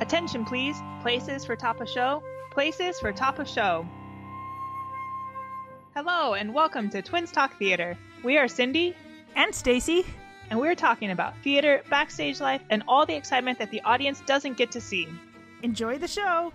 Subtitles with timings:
[0.00, 0.80] Attention, please.
[1.02, 2.22] Places for top of show.
[2.52, 3.84] Places for top of show.
[5.96, 7.98] Hello, and welcome to Twins Talk Theater.
[8.22, 8.94] We are Cindy
[9.34, 10.06] and Stacy,
[10.50, 14.56] and we're talking about theater, backstage life, and all the excitement that the audience doesn't
[14.56, 15.08] get to see.
[15.64, 16.52] Enjoy the show.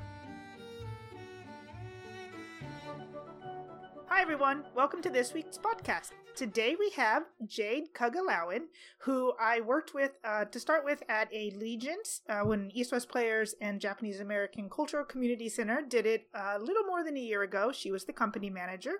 [4.23, 4.63] Everyone.
[4.73, 6.11] Welcome to this week's podcast.
[6.33, 8.67] Today we have Jade Kugalawan,
[8.99, 13.53] who I worked with uh, to start with at Allegiance uh, when East West Players
[13.59, 17.73] and Japanese American Cultural Community Center did it a little more than a year ago.
[17.73, 18.93] She was the company manager.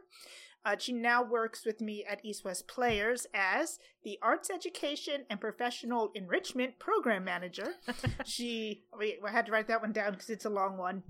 [0.66, 5.40] Uh, she now works with me at East West Players as the Arts Education and
[5.40, 7.76] Professional Enrichment Program Manager.
[8.26, 11.04] she, wait, I had to write that one down because it's a long one.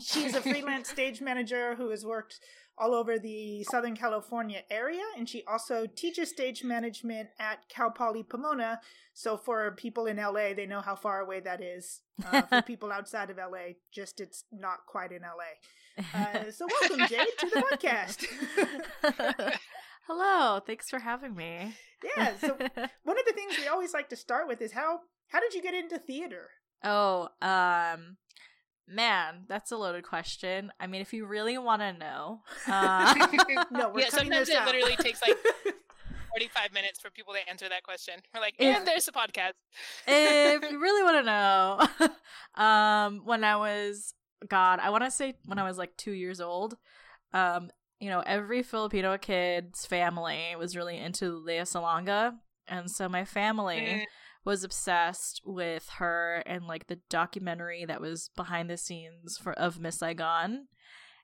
[0.00, 2.40] She's a freelance stage manager who has worked
[2.78, 8.22] all over the Southern California area, and she also teaches stage management at Cal Poly
[8.22, 8.80] Pomona.
[9.14, 12.00] So for people in LA, they know how far away that is.
[12.24, 15.56] Uh, for people outside of LA, just it's not quite in LA.
[16.14, 18.24] Uh, so welcome, Jade, to the podcast.
[20.06, 21.74] Hello, thanks for having me.
[22.16, 22.36] Yeah.
[22.40, 22.56] So
[23.02, 25.60] one of the things we always like to start with is how how did you
[25.60, 26.50] get into theater?
[26.84, 28.16] Oh, um,
[28.90, 30.72] Man, that's a loaded question.
[30.80, 33.26] I mean, if you really want to know, uh...
[33.70, 34.08] no, yeah.
[34.08, 34.66] Sometimes it out.
[34.66, 35.36] literally takes like
[36.30, 38.14] forty-five minutes for people to answer that question.
[38.34, 39.52] We're like, and there's the podcast.
[40.06, 42.08] if you really want to
[42.56, 44.14] know, um, when I was
[44.48, 46.78] God, I want to say when I was like two years old,
[47.34, 52.36] um, you know, every Filipino kid's family was really into Lea Salonga,
[52.66, 54.06] and so my family.
[54.44, 59.78] Was obsessed with her and like the documentary that was behind the scenes for of
[59.78, 60.68] Miss Saigon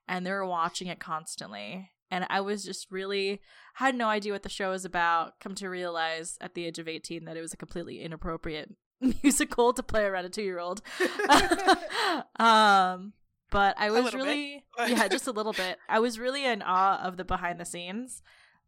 [0.07, 1.91] and they were watching it constantly.
[2.11, 3.41] And I was just really
[3.75, 6.87] had no idea what the show was about come to realize at the age of
[6.87, 8.75] 18 that it was a completely inappropriate
[9.23, 10.81] musical to play around a 2-year-old
[12.39, 13.13] um
[13.51, 15.77] but I was really yeah just a little bit.
[15.89, 18.21] I was really in awe of the behind the scenes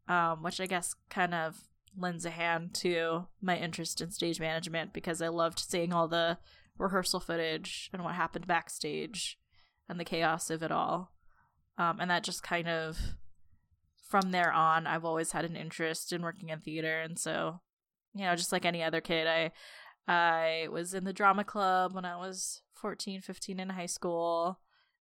[0.07, 1.55] um which I guess kind of
[1.97, 6.38] lends a hand to my interest in stage management because I loved seeing all the
[6.78, 9.38] rehearsal footage and what happened backstage
[9.90, 11.12] and the chaos of it all.
[11.78, 12.97] Um, and that just kind of,
[14.09, 17.02] from there on, I've always had an interest in working in theater.
[17.02, 17.62] And so,
[18.16, 19.52] you know, just like any other kid, I,
[20.08, 24.59] I was in the drama club when I was 14, 15 in high school,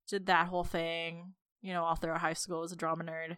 [0.08, 3.36] did that whole thing, you know, all throughout high school, was a drama nerd.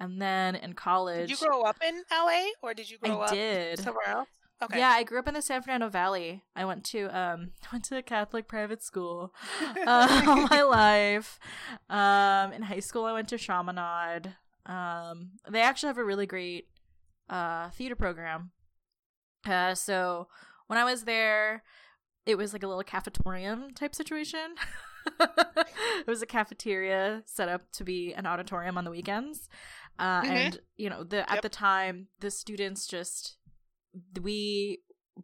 [0.00, 3.24] And then in college, did you grow up in LA or did you grow I
[3.26, 3.80] up did.
[3.80, 4.28] somewhere else?
[4.60, 4.78] Okay.
[4.78, 6.42] Yeah, I grew up in the San Fernando Valley.
[6.56, 9.32] I went to um went to a Catholic private school
[9.86, 11.38] uh, all my life.
[11.88, 14.34] Um, in high school, I went to Chaminade.
[14.66, 16.68] Um, they actually have a really great
[17.28, 18.50] uh theater program.
[19.46, 20.28] Uh, so
[20.66, 21.62] when I was there,
[22.26, 24.56] it was like a little cafetorium type situation.
[25.20, 29.48] it was a cafeteria set up to be an auditorium on the weekends.
[29.98, 30.30] Uh, mm-hmm.
[30.30, 31.30] And you know, the yep.
[31.30, 33.36] at the time, the students just
[34.20, 34.80] we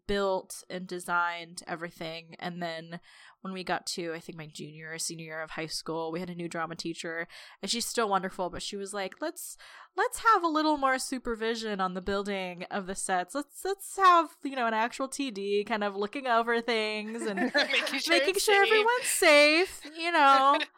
[0.06, 3.00] built and designed everything, and then
[3.42, 6.18] when we got to I think my junior or senior year of high school, we
[6.18, 7.28] had a new drama teacher,
[7.62, 9.56] and she's still wonderful, but she was like, let's
[9.96, 13.34] let's have a little more supervision on the building of the sets.
[13.34, 18.00] Let's let's have you know an actual TD kind of looking over things and making
[18.00, 19.82] sure, making sure everyone's safe.
[19.96, 20.58] You know.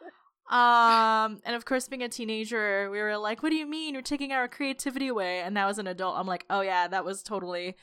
[0.49, 4.01] Um, and of course, being a teenager, we were like, "What do you mean you're
[4.01, 7.21] taking our creativity away?" And now as an adult, I'm like, "Oh yeah, that was
[7.21, 7.75] totally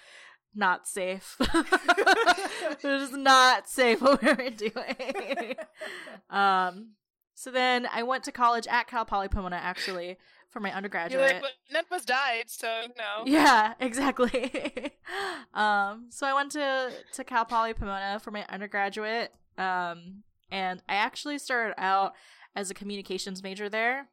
[0.55, 1.37] not safe.
[1.41, 5.57] it was not safe what we were doing."
[6.31, 6.93] um,
[7.35, 10.17] so then I went to college at Cal Poly Pomona actually
[10.49, 11.43] for my undergraduate.
[11.43, 13.25] Like, none of us died, so no.
[13.27, 14.93] Yeah, exactly.
[15.53, 19.35] um, so I went to to Cal Poly Pomona for my undergraduate.
[19.59, 22.15] Um, and I actually started out
[22.55, 24.09] as a communications major there.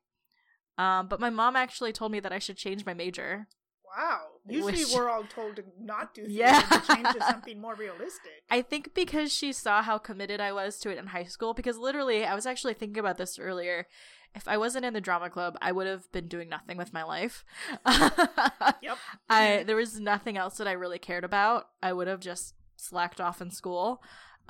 [0.78, 3.48] Um, but my mom actually told me that I should change my major.
[3.96, 4.22] Wow.
[4.48, 6.62] Usually which, we're all told to not do yeah.
[6.62, 8.44] to change to something more realistic.
[8.50, 11.78] I think because she saw how committed I was to it in high school, because
[11.78, 13.88] literally I was actually thinking about this earlier.
[14.34, 17.04] If I wasn't in the drama club, I would have been doing nothing with my
[17.04, 17.44] life.
[17.86, 18.98] yep.
[19.30, 21.68] I there was nothing else that I really cared about.
[21.84, 24.02] I would have just slacked off in school.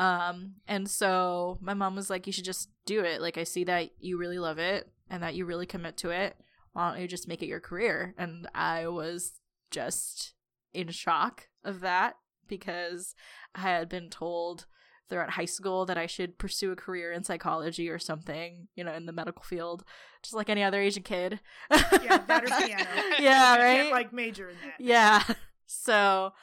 [0.02, 3.22] Um, and so my mom was like, you should just do it.
[3.22, 6.36] Like, I see that you really love it and that you really commit to it.
[6.74, 8.16] Why don't you just make it your career?
[8.18, 9.34] And I was
[9.70, 10.34] just
[10.74, 12.16] in shock of that
[12.48, 13.14] because
[13.54, 14.66] I had been told
[15.08, 18.94] throughout high school that I should pursue a career in psychology or something, you know,
[18.94, 19.84] in the medical field,
[20.24, 21.40] just like any other Asian kid.
[21.70, 22.86] yeah, or piano.
[23.20, 23.92] yeah, right.
[23.92, 24.80] like major in that.
[24.80, 25.24] Yeah.
[25.74, 26.34] So,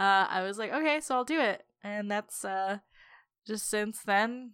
[0.00, 2.78] uh, I was like, okay, so I'll do it, and that's uh,
[3.46, 4.52] just since then,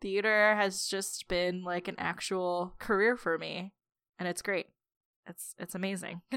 [0.00, 3.72] theater has just been like an actual career for me,
[4.18, 4.66] and it's great.
[5.26, 6.22] It's it's amazing.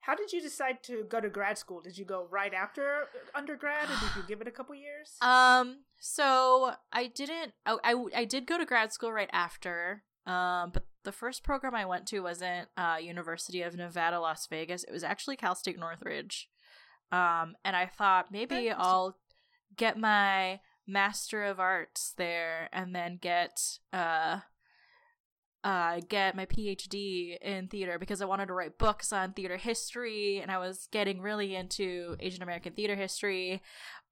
[0.00, 1.80] How did you decide to go to grad school?
[1.80, 5.16] Did you go right after undergrad, or did you give it a couple years?
[5.22, 7.52] Um, so I didn't.
[7.64, 10.02] I, I, I did go to grad school right after.
[10.26, 14.84] Um, but the first program I went to wasn't uh University of Nevada, Las Vegas.
[14.84, 16.48] It was actually Cal State Northridge.
[17.10, 19.16] Um, and I thought maybe I'll
[19.76, 23.60] get my Master of Arts there, and then get
[23.92, 24.40] uh
[25.64, 30.38] uh, get my PhD in theater because I wanted to write books on theater history
[30.40, 33.62] and I was getting really into Asian American theater history.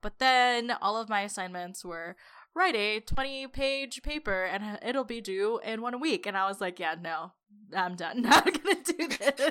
[0.00, 2.16] But then all of my assignments were
[2.54, 6.26] write a 20 page paper and it'll be due in one week.
[6.26, 7.32] And I was like, yeah, no,
[7.76, 8.22] I'm done.
[8.22, 9.08] Not gonna do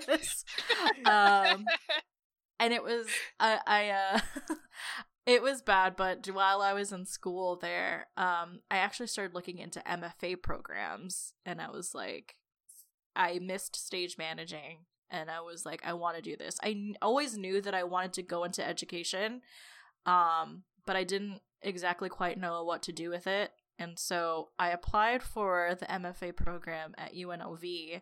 [0.08, 0.44] this.
[1.06, 1.66] um,
[2.60, 3.06] and it was,
[3.40, 4.56] I, I, uh,
[5.32, 9.60] it was bad, but while I was in school there, um, I actually started looking
[9.60, 12.36] into MFA programs, and I was like,
[13.16, 16.60] I missed stage managing, and I was like, I want to do this.
[16.64, 19.42] I always knew that I wanted to go into education,
[20.06, 24.70] um, but I didn't exactly quite know what to do with it, and so I
[24.70, 28.02] applied for the MFA program at UNLV,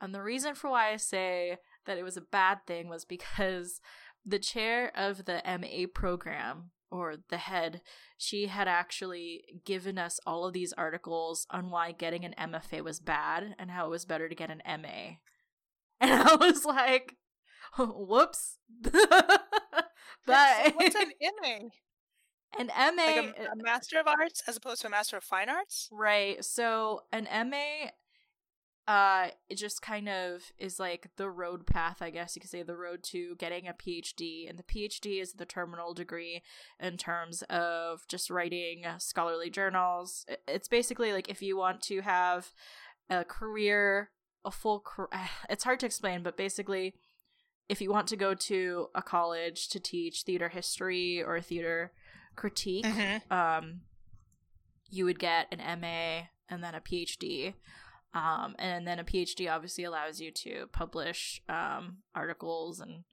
[0.00, 3.80] and the reason for why I say that it was a bad thing was because
[4.26, 7.80] the chair of the MA program or the head,
[8.18, 13.00] she had actually given us all of these articles on why getting an MFA was
[13.00, 15.16] bad and how it was better to get an MA.
[15.98, 17.16] And I was like,
[17.78, 18.58] whoops.
[20.26, 20.72] Bye.
[20.74, 21.10] What's an
[21.42, 21.58] MA?
[22.58, 25.48] An MA, like a, a, Master of Arts as opposed to a Master of Fine
[25.48, 25.88] Arts?
[25.90, 26.44] Right.
[26.44, 27.92] So an MA
[28.88, 32.62] uh it just kind of is like the road path i guess you could say
[32.62, 36.42] the road to getting a phd and the phd is the terminal degree
[36.80, 42.52] in terms of just writing scholarly journals it's basically like if you want to have
[43.10, 44.10] a career
[44.44, 45.08] a full career
[45.50, 46.94] it's hard to explain but basically
[47.68, 51.92] if you want to go to a college to teach theater history or theater
[52.36, 53.32] critique mm-hmm.
[53.32, 53.80] um
[54.88, 57.54] you would get an ma and then a phd
[58.16, 63.04] um, and then a PhD obviously allows you to publish um, articles and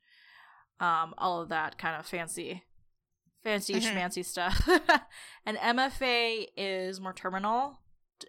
[0.80, 2.64] um, all of that kind of fancy,
[3.44, 3.98] fancy mm-hmm.
[3.98, 4.66] schmancy stuff.
[5.46, 7.80] An MFA is more terminal,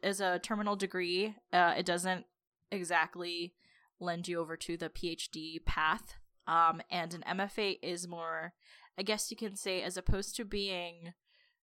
[0.03, 1.37] is a terminal degree.
[1.53, 2.27] Uh, it doesn't
[2.73, 3.55] exactly
[4.01, 6.15] lend you over to the PhD path.
[6.49, 8.53] Um, and an MFA is more,
[8.99, 11.15] I guess you can say, as opposed to being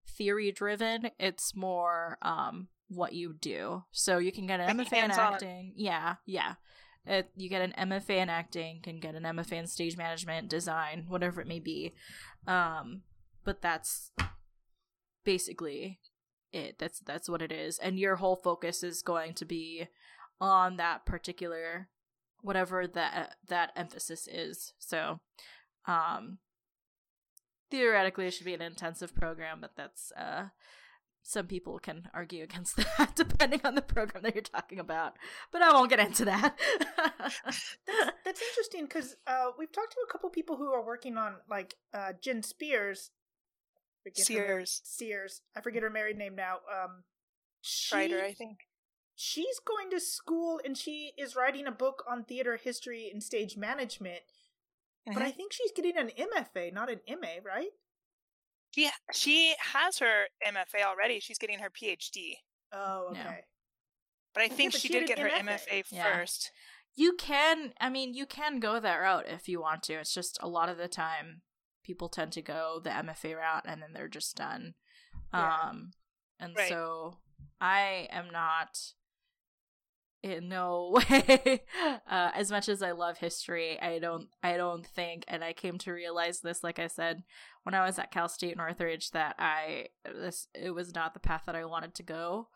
[0.08, 3.84] theory driven, it's more um, what you do.
[3.92, 5.74] So you can get an MFA in acting.
[5.76, 6.56] Yeah, yeah.
[7.06, 11.06] It, you get an MFA in acting, can get an MFA in stage management, design,
[11.08, 11.94] whatever it may be.
[12.46, 13.02] Um,
[13.44, 14.12] but that's
[15.24, 16.00] basically
[16.52, 16.78] it.
[16.78, 19.88] That's that's what it is, and your whole focus is going to be
[20.40, 21.88] on that particular
[22.42, 24.74] whatever that that emphasis is.
[24.80, 25.20] So,
[25.88, 26.40] um,
[27.70, 30.50] theoretically, it should be an intensive program, but that's uh
[31.24, 35.14] some people can argue against that depending on the program that you're talking about
[35.52, 36.58] but i won't get into that.
[37.18, 37.78] That's,
[38.26, 41.76] that's, interesting because uh, we've talked to a couple people who are working on like
[41.94, 43.12] uh, jen spears.
[44.14, 44.82] Sears.
[44.84, 45.42] Sears.
[45.56, 46.56] I forget her married name now.
[46.56, 47.04] Um
[47.62, 48.68] Schreider, i think.
[49.16, 53.56] she's going to school and she is writing a book on theater history and stage
[53.56, 54.22] management
[55.08, 55.14] mm-hmm.
[55.14, 57.72] but i think she's getting an mfa not an ma right
[58.72, 61.20] she she has her MFA already.
[61.20, 62.36] She's getting her PhD.
[62.74, 63.24] Oh, okay.
[63.24, 63.32] No.
[64.34, 66.18] But I think yeah, but she, she, did get her MFA, MFA yeah.
[66.18, 66.52] first.
[66.96, 69.94] You can, I mean, you can go that route if you want to.
[69.94, 71.42] It's just a lot of the time
[71.84, 74.76] people tend to go the MFA route and then they're just done.
[75.34, 75.70] Yeah.
[75.70, 75.92] Um,
[76.40, 76.70] and right.
[76.70, 77.18] so
[77.60, 78.78] I am not
[80.24, 81.64] in no way
[82.10, 85.78] uh, as much as i love history i don't i don't think and i came
[85.78, 87.24] to realize this like i said
[87.64, 91.44] when i was at cal state northridge that i this it was not the path
[91.46, 92.48] that i wanted to go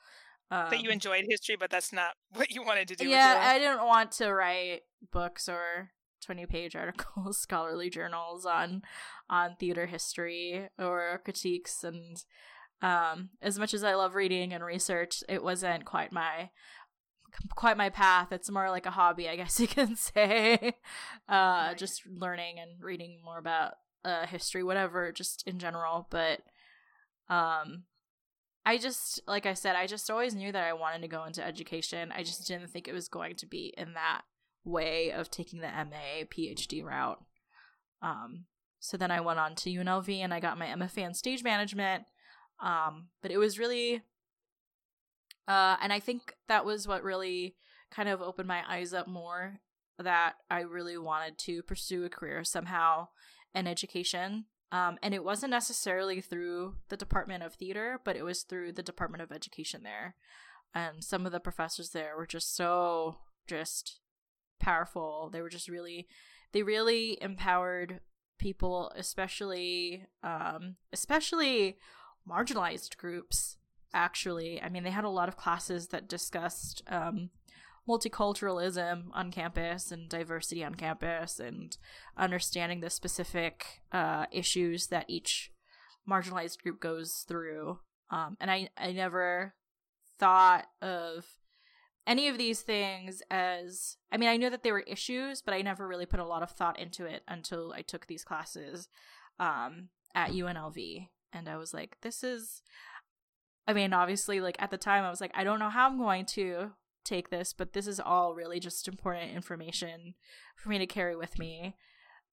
[0.51, 3.59] um, that you enjoyed history but that's not what you wanted to do yeah i
[3.59, 4.81] didn't want to write
[5.11, 5.91] books or
[6.23, 8.81] 20 page articles scholarly journals on
[9.29, 12.23] on theater history or critiques and
[12.81, 16.49] um as much as i love reading and research it wasn't quite my
[17.55, 18.31] quite my path.
[18.31, 20.73] It's more like a hobby, I guess you can say.
[21.27, 21.73] Uh, right.
[21.77, 23.73] Just learning and reading more about
[24.05, 26.07] uh, history, whatever, just in general.
[26.09, 26.41] But
[27.27, 27.83] um,
[28.65, 31.45] I just, like I said, I just always knew that I wanted to go into
[31.45, 32.13] education.
[32.15, 34.21] I just didn't think it was going to be in that
[34.63, 37.23] way of taking the MA, PhD route.
[38.01, 38.45] Um,
[38.79, 42.03] so then I went on to UNLV and I got my MFA in stage management.
[42.61, 44.03] Um, but it was really,
[45.47, 47.55] uh, and I think that was what really
[47.91, 49.59] kind of opened my eyes up more
[49.97, 53.07] that I really wanted to pursue a career somehow
[53.55, 54.45] in education.
[54.71, 58.83] Um, and it wasn't necessarily through the Department of Theater, but it was through the
[58.83, 60.15] Department of Education there.
[60.73, 63.99] And some of the professors there were just so just
[64.59, 65.29] powerful.
[65.31, 66.07] They were just really,
[66.51, 68.01] they really empowered
[68.37, 71.77] people, especially, um, especially
[72.29, 73.57] marginalized groups.
[73.93, 77.29] Actually, I mean, they had a lot of classes that discussed um,
[77.87, 81.77] multiculturalism on campus and diversity on campus and
[82.17, 85.51] understanding the specific uh, issues that each
[86.09, 87.79] marginalized group goes through.
[88.09, 89.55] Um, and I, I never
[90.19, 91.25] thought of
[92.07, 95.61] any of these things as I mean, I knew that they were issues, but I
[95.61, 98.87] never really put a lot of thought into it until I took these classes
[99.39, 101.09] um, at UNLV.
[101.33, 102.61] And I was like, this is
[103.67, 105.97] I mean, obviously, like at the time, I was like, I don't know how I'm
[105.97, 106.71] going to
[107.05, 110.15] take this, but this is all really just important information
[110.55, 111.75] for me to carry with me.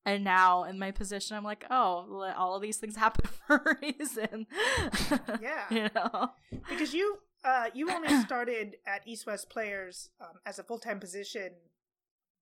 [0.05, 3.77] And now in my position, I'm like, oh, all of these things happen for a
[3.83, 4.47] reason.
[5.41, 5.65] Yeah.
[5.71, 6.31] you know?
[6.69, 10.99] Because you uh, you only started at East West Players um, as a full time
[11.01, 11.51] position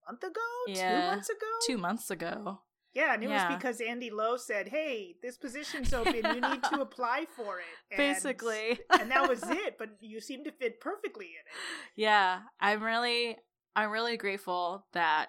[0.07, 1.01] a month ago, Yeah.
[1.01, 1.47] two months ago.
[1.67, 2.59] Two months ago.
[2.93, 3.47] Yeah, and it Yeah.
[3.47, 6.15] was because Andy Lowe said, "Hey, this position's open.
[6.15, 8.79] You need to apply for it." And, Basically.
[8.89, 9.77] and that was it.
[9.77, 11.53] But you seem to fit perfectly in it.
[11.95, 13.37] yeah i'm really
[13.75, 15.27] i'm really grateful that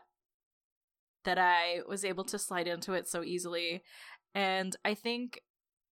[1.24, 3.82] that i was able to slide into it so easily
[4.34, 5.40] and i think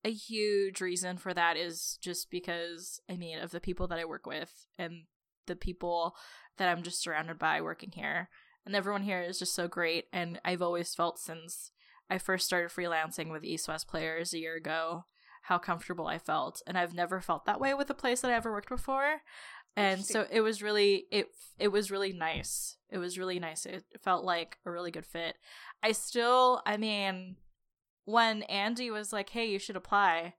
[0.05, 4.05] a huge reason for that is just because i mean of the people that i
[4.05, 5.05] work with and
[5.47, 6.15] the people
[6.59, 8.29] that i'm just surrounded by working here
[8.71, 11.73] and everyone here is just so great and i've always felt since
[12.09, 15.05] i first started freelancing with east west players a year ago
[15.43, 18.35] how comfortable i felt and i've never felt that way with a place that i
[18.35, 19.23] ever worked before.
[19.77, 22.77] And so it was really it it was really nice.
[22.91, 23.67] It was really nice.
[23.67, 25.37] It felt like a really good fit.
[25.83, 27.37] I still i mean
[28.05, 30.35] when andy was like hey you should apply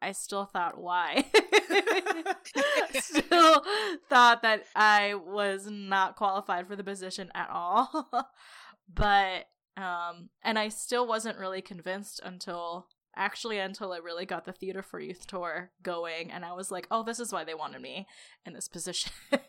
[0.00, 1.24] i still thought why
[3.00, 3.62] still
[4.08, 8.10] thought that i was not qualified for the position at all
[8.94, 9.46] but
[9.76, 12.86] um and i still wasn't really convinced until
[13.16, 16.86] actually until I really got the Theater for Youth tour going, and I was like,
[16.92, 18.06] oh, this is why they wanted me
[18.46, 19.10] in this position.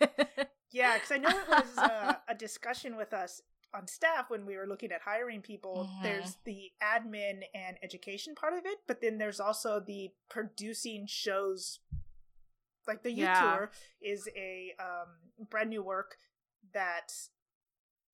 [0.71, 3.41] Yeah, because I know it was uh, a discussion with us
[3.73, 5.89] on staff when we were looking at hiring people.
[5.89, 6.03] Mhm.
[6.03, 11.79] There's the admin and education part of it, but then there's also the producing shows.
[12.87, 13.39] Like the Yeah.
[13.39, 13.71] tour
[14.01, 16.17] is a um, brand new work
[16.73, 17.11] that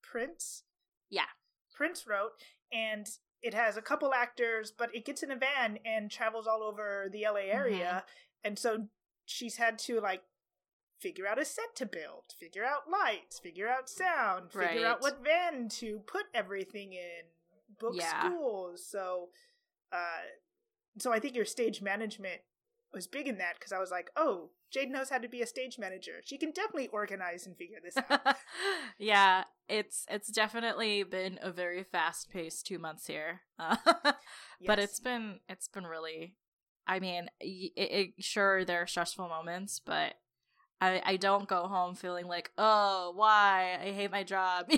[0.01, 0.63] Prince,
[1.09, 1.27] Yeah.
[1.73, 2.31] Prince wrote,
[2.71, 3.07] and
[3.41, 7.07] it has a couple actors, but it gets in a van and travels all over
[7.11, 8.03] the LA area,
[8.43, 8.87] and so
[9.25, 10.23] she's had to like
[10.99, 15.23] figure out a set to build, figure out lights, figure out sound, figure out what
[15.23, 17.25] van to put everything in,
[17.79, 18.19] book Yeah.
[18.29, 18.83] schools.
[18.87, 19.29] So,
[19.91, 20.21] uh,
[20.97, 22.41] so I think your stage management
[22.93, 25.47] was big in that because I was like, oh, Jade knows how to be a
[25.47, 26.21] stage manager.
[26.23, 28.35] She can definitely organize and figure this out.
[28.97, 33.77] yeah, it's it's definitely been a very fast paced two months here, uh,
[34.65, 36.35] but it's been it's been really.
[36.89, 40.13] I mean, it, it, sure there are stressful moments, but
[40.79, 44.67] I I don't go home feeling like oh why I hate my job.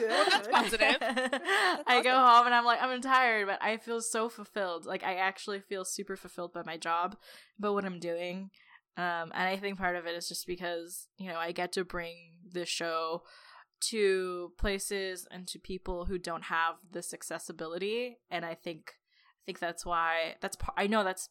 [0.00, 0.18] You know?
[0.22, 0.96] Well, that's positive.
[1.86, 4.86] I go home and I'm like I'm tired, but I feel so fulfilled.
[4.86, 7.16] Like I actually feel super fulfilled by my job,
[7.58, 8.50] by what I'm doing.
[8.96, 11.84] Um, and I think part of it is just because you know I get to
[11.84, 12.16] bring
[12.50, 13.22] this show
[13.90, 18.92] to places and to people who don't have this accessibility, and I think
[19.42, 21.28] I think that's why that's I know that's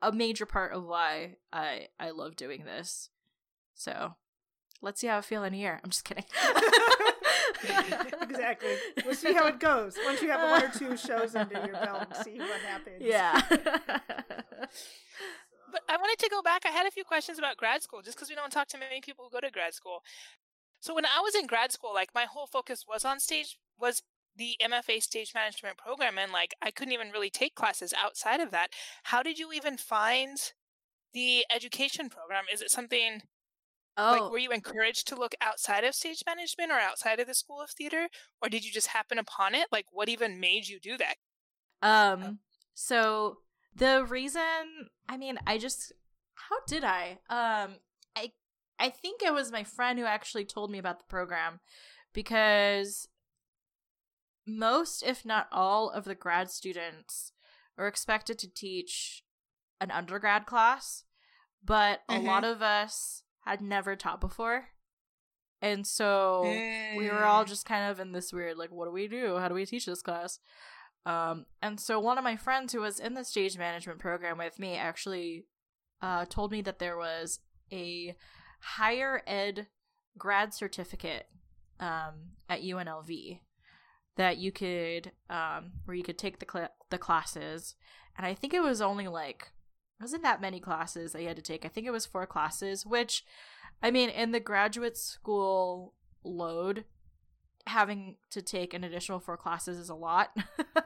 [0.00, 3.10] a major part of why I I love doing this.
[3.74, 4.14] So
[4.82, 5.80] let's see how I feel in a year.
[5.82, 6.24] I'm just kidding.
[8.20, 8.74] exactly.
[9.04, 12.06] We'll see how it goes once you have one or two shows under your belt
[12.10, 13.00] and see what happens.
[13.00, 13.40] Yeah.
[15.70, 16.62] But I wanted to go back.
[16.64, 19.00] I had a few questions about grad school, just because we don't talk to many
[19.00, 20.02] people who go to grad school.
[20.80, 24.02] So when I was in grad school, like my whole focus was on stage, was
[24.38, 28.50] the MFA stage management program, and like I couldn't even really take classes outside of
[28.52, 28.68] that.
[29.04, 30.38] How did you even find
[31.12, 32.44] the education program?
[32.52, 33.22] Is it something
[33.96, 37.34] oh, like were you encouraged to look outside of stage management or outside of the
[37.34, 38.08] School of Theater,
[38.40, 39.66] or did you just happen upon it?
[39.70, 41.14] Like what even made you do that?
[41.82, 42.38] Um
[42.74, 43.38] so
[43.74, 44.42] the reason
[45.08, 45.92] I mean I just
[46.34, 47.18] how did I?
[47.28, 47.76] Um
[48.16, 48.32] I
[48.78, 51.60] I think it was my friend who actually told me about the program
[52.14, 53.08] because
[54.48, 57.32] most if not all of the grad students
[57.76, 59.22] were expected to teach
[59.80, 61.04] an undergrad class,
[61.64, 62.24] but a Mhm.
[62.24, 64.70] lot of us had never taught before.
[65.60, 66.62] And so
[66.96, 67.48] we were all Mm.
[67.48, 69.36] just kind of in this weird like what do we do?
[69.38, 70.38] How do we teach this class?
[71.06, 74.58] Um and so one of my friends who was in the stage management program with
[74.58, 75.46] me actually
[76.02, 77.40] uh told me that there was
[77.72, 78.16] a
[78.60, 79.68] higher ed
[80.16, 81.28] grad certificate
[81.80, 83.40] um at UNLV
[84.18, 87.74] that you could um where you could take the cl- the classes
[88.16, 89.52] and I think it was only like
[89.98, 91.64] it wasn't that many classes that you had to take.
[91.64, 93.24] I think it was four classes, which
[93.82, 95.94] I mean in the graduate school
[96.24, 96.84] load
[97.66, 100.36] having to take an additional four classes is a lot.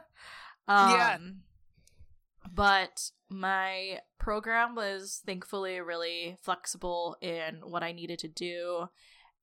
[0.69, 1.19] um Yeah.
[2.55, 8.89] but my program was thankfully really flexible in what I needed to do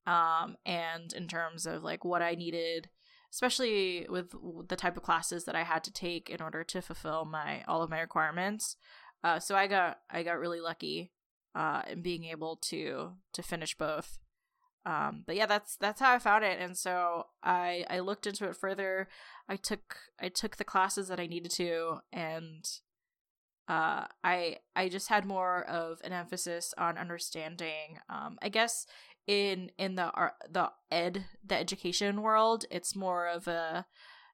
[0.06, 2.88] um and in terms of like what I needed
[3.32, 4.34] especially with
[4.68, 7.82] the type of classes that I had to take in order to fulfill my all
[7.82, 8.76] of my requirements.
[9.22, 11.12] Uh, so I got I got really lucky
[11.54, 14.18] uh, in being able to to finish both.
[14.86, 18.48] Um, but yeah, that's that's how I found it, and so I I looked into
[18.48, 19.08] it further.
[19.48, 22.66] I took I took the classes that I needed to, and
[23.68, 27.98] uh, I I just had more of an emphasis on understanding.
[28.08, 28.86] Um, I guess
[29.30, 30.10] in in the
[30.50, 33.86] the ed the education world it's more of a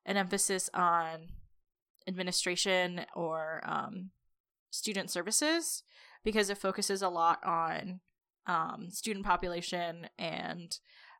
[0.07, 1.29] an emphasis on
[2.09, 4.11] administration or um,
[4.71, 5.83] student services
[6.25, 8.01] because it focuses a lot on
[8.47, 10.79] um, student population and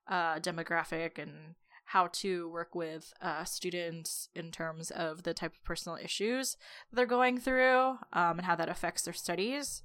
[0.09, 1.57] uh, demographic and
[1.91, 6.57] how to work with uh, students in terms of the type of personal issues
[6.91, 9.83] they're going through um, and how that affects their studies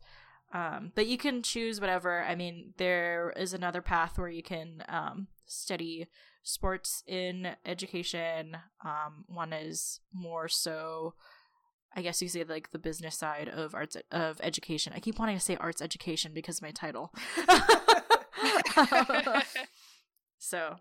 [0.53, 2.24] um, but you can choose whatever.
[2.24, 6.08] I mean, there is another path where you can um, study
[6.43, 8.58] sports in education.
[8.84, 11.13] Um, one is more so,
[11.96, 14.94] I guess you say like the business side of arts of education.
[14.96, 17.14] I keep wanting to say arts education because of my title.
[20.37, 20.75] so,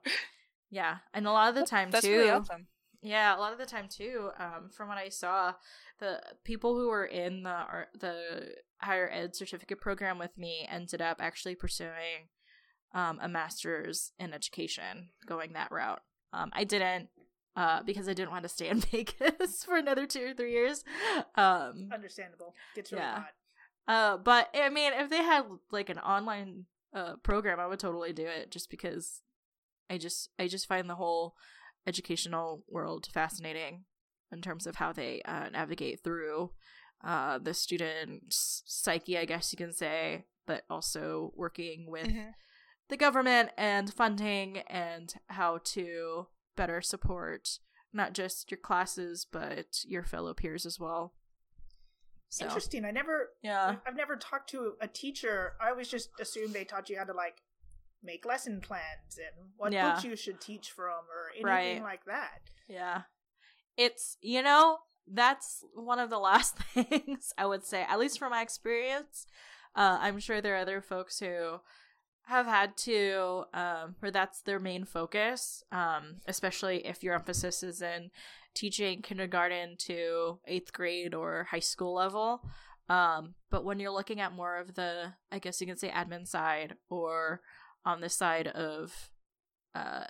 [0.70, 2.12] yeah, and a lot of the time That's too.
[2.12, 2.66] really awesome.
[3.02, 4.30] Yeah, a lot of the time too.
[4.38, 5.54] Um, from what I saw,
[6.00, 11.00] the people who were in the art, the higher ed certificate program with me ended
[11.02, 12.28] up actually pursuing
[12.94, 16.00] um, a master's in education, going that route.
[16.32, 17.08] Um, I didn't
[17.56, 20.84] uh, because I didn't want to stay in Vegas for another two or three years.
[21.36, 22.54] Um, Understandable.
[22.74, 23.14] Gets really Yeah.
[23.16, 23.28] hot.
[23.88, 28.12] uh, but I mean, if they had like an online uh, program, I would totally
[28.12, 28.50] do it.
[28.50, 29.22] Just because
[29.88, 31.34] I just I just find the whole
[31.86, 33.84] educational world fascinating
[34.32, 36.50] in terms of how they uh, navigate through
[37.02, 42.34] uh, the student's psyche, I guess you can say, but also working with Mhm.
[42.88, 47.58] the government and funding and how to better support
[47.92, 51.14] not just your classes but your fellow peers as well.
[52.28, 52.84] So Interesting.
[52.84, 53.76] I never yeah.
[53.86, 55.54] I've never talked to a teacher.
[55.60, 57.42] I always just assumed they taught you how to like
[58.02, 59.92] make lesson plans and what Yeah.
[59.92, 61.82] books you should teach from or anything Right.
[61.82, 62.50] like that.
[62.68, 63.02] Yeah.
[63.76, 64.78] It's, you know,
[65.12, 69.26] that's one of the last things I would say, at least from my experience.
[69.74, 71.60] Uh, I'm sure there are other folks who
[72.24, 77.82] have had to, um, or that's their main focus, um, especially if your emphasis is
[77.82, 78.10] in
[78.54, 82.42] teaching kindergarten to eighth grade or high school level.
[82.88, 86.26] Um, but when you're looking at more of the, I guess you can say admin
[86.26, 87.40] side or
[87.84, 89.10] on the side of,
[89.74, 90.04] uh,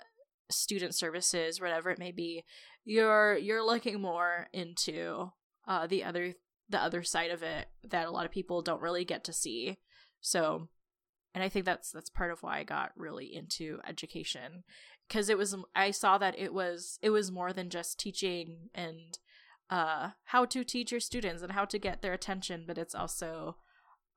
[0.49, 2.43] student services, whatever it may be,
[2.85, 5.31] you're you're looking more into
[5.67, 6.33] uh the other
[6.69, 9.77] the other side of it that a lot of people don't really get to see.
[10.21, 10.69] So
[11.33, 14.63] and I think that's that's part of why I got really into education
[15.07, 19.17] because it was I saw that it was it was more than just teaching and
[19.69, 23.57] uh how to teach your students and how to get their attention, but it's also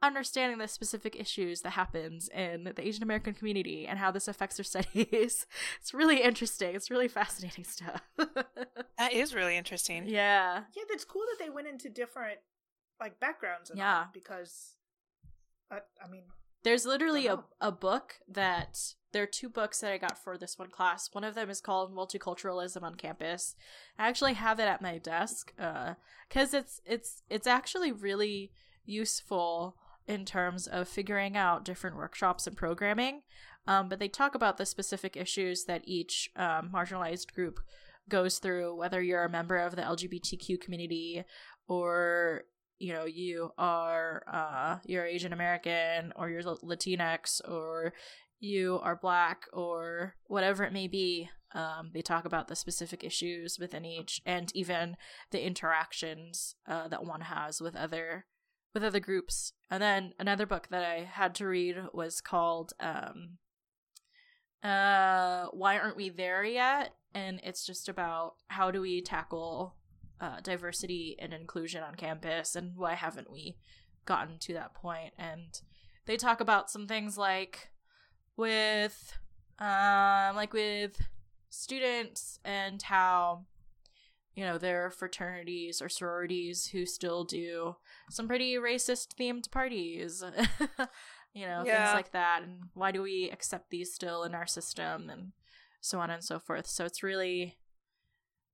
[0.02, 4.56] understanding the specific issues that happens in the Asian American community and how this affects
[4.56, 5.46] their studies.
[5.80, 6.74] It's really interesting.
[6.74, 8.02] It's really fascinating stuff.
[8.96, 10.04] That is really interesting.
[10.06, 10.62] yeah.
[10.76, 12.38] Yeah, that's cool that they went into different
[13.00, 13.98] like backgrounds and Yeah.
[13.98, 14.76] all, because
[15.70, 16.22] I, I mean
[16.62, 18.78] There's literally a, a book that
[19.12, 21.08] there are two books that I got for this one class.
[21.12, 23.56] One of them is called Multiculturalism on Campus.
[23.98, 25.94] I actually have it at my desk uh,
[26.28, 28.52] because it's it's it's actually really
[28.84, 33.22] useful in terms of figuring out different workshops and programming.
[33.66, 37.60] Um, but they talk about the specific issues that each um, marginalized group
[38.08, 41.24] goes through, whether you're a member of the LGBTQ community
[41.68, 42.42] or
[42.78, 47.94] you know you are uh you're asian american or you're latinx or
[48.40, 53.58] you are black or whatever it may be Um, they talk about the specific issues
[53.60, 54.96] within each, and even
[55.30, 58.26] the interactions uh, that one has with other
[58.74, 59.52] with other groups.
[59.70, 63.38] And then another book that I had to read was called um,
[64.62, 69.76] uh, "Why Aren't We There Yet?" and it's just about how do we tackle
[70.20, 73.56] uh, diversity and inclusion on campus, and why haven't we
[74.04, 75.14] gotten to that point?
[75.16, 75.60] And
[76.06, 77.70] they talk about some things like
[78.36, 79.16] with
[79.60, 81.00] um like with
[81.48, 83.44] students and how
[84.34, 87.76] you know there are fraternities or sororities who still do
[88.10, 90.22] some pretty racist themed parties.
[91.36, 91.86] You know Yeah.
[91.86, 92.42] things like that.
[92.44, 95.10] And why do we accept these still in our system?
[95.10, 95.32] And
[95.80, 96.68] so on and so forth.
[96.68, 97.58] So it's really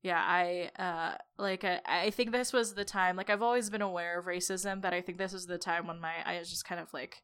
[0.02, 3.82] yeah i uh like I, I think this was the time like i've always been
[3.82, 6.64] aware of racism but i think this was the time when my i was just
[6.64, 7.16] kind of like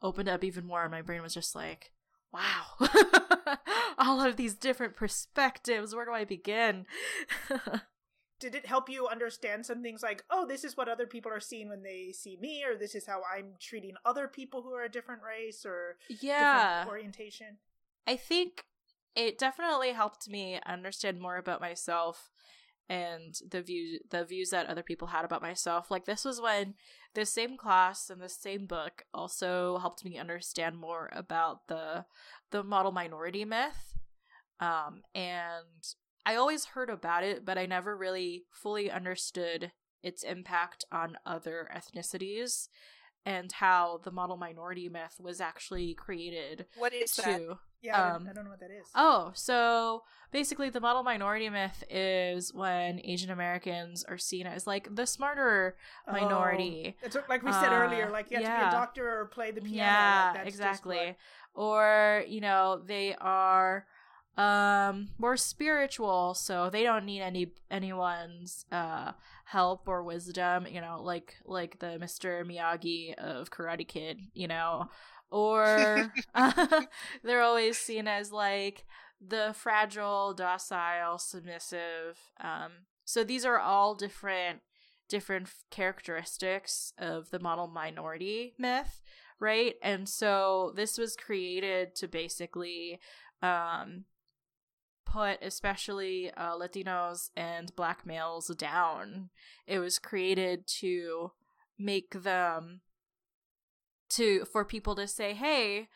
[0.00, 0.82] opened up even more.
[0.82, 1.92] And my brain was just like
[2.32, 2.64] wow
[3.98, 5.94] all of these different perspectives.
[5.94, 6.86] Where do i begin
[8.38, 11.40] Did it help you understand some things like, oh, this is what other people are
[11.40, 14.84] seeing when they see me, or this is how I'm treating other people who are
[14.84, 17.58] a different race or yeah different orientation?
[18.06, 18.64] I think
[19.14, 22.30] it definitely helped me understand more about myself
[22.88, 25.90] and the view the views that other people had about myself.
[25.90, 26.74] Like this was when
[27.14, 32.04] this same class and the same book also helped me understand more about the
[32.50, 33.94] the model minority myth.
[34.60, 35.94] Um and
[36.26, 39.70] I always heard about it, but I never really fully understood
[40.02, 42.68] its impact on other ethnicities
[43.24, 47.40] and how the model minority myth was actually created What is to that?
[47.82, 48.86] Yeah, I, don't, Um, I don't know what that is.
[48.94, 54.92] Oh, so basically, the model minority myth is when Asian Americans are seen as like
[54.94, 55.76] the smarter
[56.10, 56.96] minority.
[57.02, 59.26] Oh, it's like we said Uh, earlier, like you have to be a doctor or
[59.26, 59.76] play the piano.
[59.76, 60.96] yeah, like, exactly.
[60.96, 61.16] what-
[61.54, 63.86] Or you know, they are
[64.36, 69.12] um more spiritual, so they don't need any anyone's uh
[69.44, 70.66] help or wisdom.
[70.70, 74.20] You know, like like the Mister Miyagi of Karate Kid.
[74.34, 74.88] You know,
[75.30, 76.12] or
[77.24, 78.84] they're always seen as like
[79.26, 82.18] the fragile, docile, submissive.
[82.40, 82.72] Um,
[83.04, 84.60] so these are all different
[85.08, 89.00] different characteristics of the model minority myth,
[89.38, 89.74] right?
[89.82, 92.98] And so this was created to basically
[93.42, 94.04] um
[95.16, 99.30] put especially uh, Latinos and black males down.
[99.66, 101.32] It was created to
[101.78, 102.82] make them
[104.10, 105.88] to for people to say, "Hey,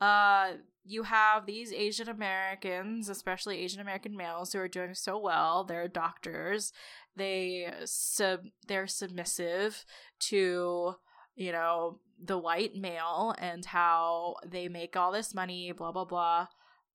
[0.00, 0.52] uh
[0.84, 5.64] you have these Asian Americans, especially Asian American males who are doing so well.
[5.64, 6.72] They're doctors.
[7.16, 9.84] They sub they're submissive
[10.30, 10.96] to,
[11.36, 16.48] you know, the white male and how they make all this money, blah blah blah.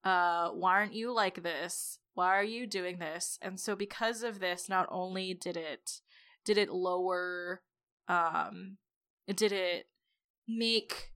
[0.08, 2.00] Uh why aren't you like this?
[2.14, 3.38] Why are you doing this?
[3.42, 6.02] And so because of this, not only did it
[6.48, 7.62] did it lower
[8.08, 8.78] um
[9.28, 9.88] did it
[10.48, 11.12] make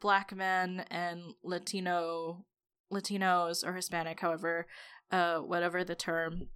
[0.00, 2.44] black men and latino
[2.92, 4.66] latinos or hispanic however
[5.12, 6.48] uh whatever the term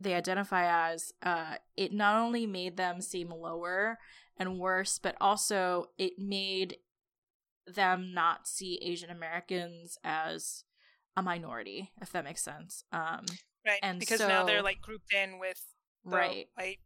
[0.00, 3.98] they identify as uh it not only made them seem lower
[4.38, 6.78] and worse but also it made
[7.66, 10.64] them not see asian americans as
[11.16, 13.24] a minority if that makes sense um
[13.66, 13.78] Right.
[13.82, 15.62] And because now they're like grouped in with
[16.04, 16.78] the right white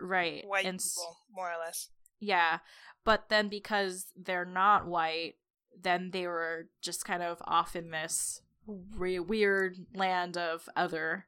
[0.00, 1.90] right white and people, more or less.
[2.18, 2.58] Yeah,
[3.04, 5.34] but then because they're not white,
[5.80, 11.26] then they were just kind of off in this re- weird land of other.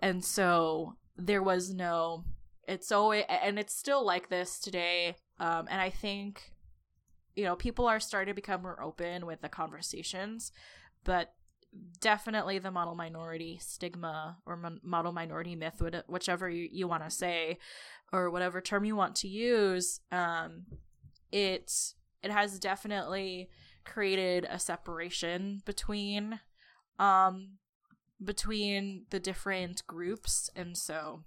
[0.00, 2.24] And so there was no
[2.68, 5.16] it's always and it's still like this today.
[5.40, 6.52] Um and I think
[7.34, 10.52] you know, people are starting to become more open with the conversations,
[11.04, 11.34] but
[12.00, 17.10] definitely the model minority stigma or mon- model minority myth, whichever you, you want to
[17.10, 17.58] say,
[18.12, 20.66] or whatever term you want to use, um,
[21.32, 21.72] it
[22.22, 23.48] it has definitely
[23.84, 26.40] created a separation between
[26.98, 27.58] um
[28.24, 30.50] between the different groups.
[30.56, 31.24] And so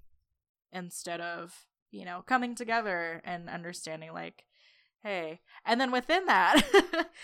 [0.71, 4.43] instead of you know coming together and understanding like
[5.03, 5.41] hey.
[5.65, 6.61] And then within that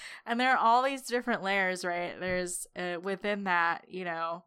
[0.25, 2.19] and there are all these different layers right?
[2.19, 4.43] There's uh, within that you know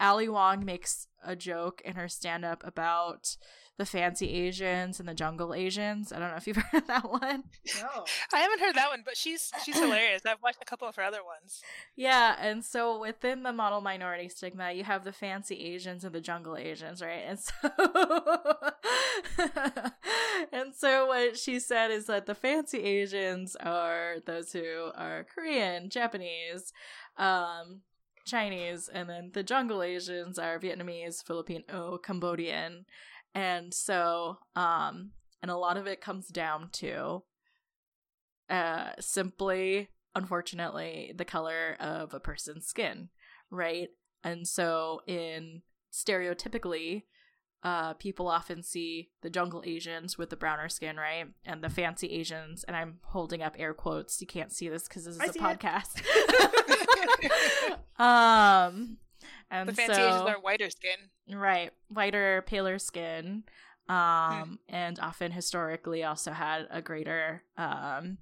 [0.00, 3.36] ali wong makes a joke in her stand-up about
[3.82, 7.42] the fancy asians and the jungle asians i don't know if you've heard that one
[7.80, 8.04] No.
[8.32, 10.22] I haven't heard that one, but she's she's hilarious.
[10.24, 11.60] I've watched a couple of her other ones.
[11.96, 16.20] Yeah, and so within the model minority stigma, you have the fancy Asians and the
[16.20, 17.24] jungle Asians, right?
[17.26, 17.52] And so
[20.52, 25.88] And so what she said is that the fancy Asians are those who are Korean,
[25.90, 26.72] Japanese,
[27.16, 27.80] um
[28.24, 32.86] Chinese, and then the jungle Asians are Vietnamese, Filipino, Cambodian,
[33.34, 37.22] and so um, and a lot of it comes down to
[38.50, 43.08] uh simply unfortunately the color of a person's skin
[43.50, 43.88] right?
[44.24, 47.04] And so in stereotypically
[47.62, 51.26] uh people often see the jungle asians with the browner skin right?
[51.44, 55.04] And the fancy asians and i'm holding up air quotes you can't see this because
[55.04, 56.02] this is I a podcast.
[57.98, 58.96] Um
[59.52, 61.10] and the fancy so, Asians are whiter skin.
[61.32, 61.70] Right.
[61.88, 63.44] Whiter, paler skin.
[63.88, 68.18] Um, and often historically also had a greater um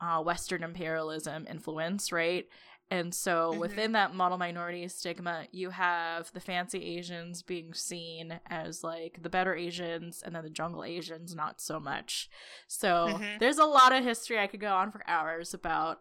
[0.00, 2.46] uh Western imperialism influence, right?
[2.90, 3.60] And so Mhm.
[3.60, 9.30] within that model minority stigma, you have the fancy Asians being seen as like the
[9.30, 12.28] better Asians and then the jungle Asians not so much.
[12.68, 13.38] So Mhm.
[13.40, 16.00] there's a lot of history I could go on for hours about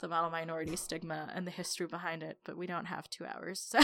[0.00, 3.60] the model minority stigma and the history behind it, but we don't have two hours.
[3.60, 3.78] So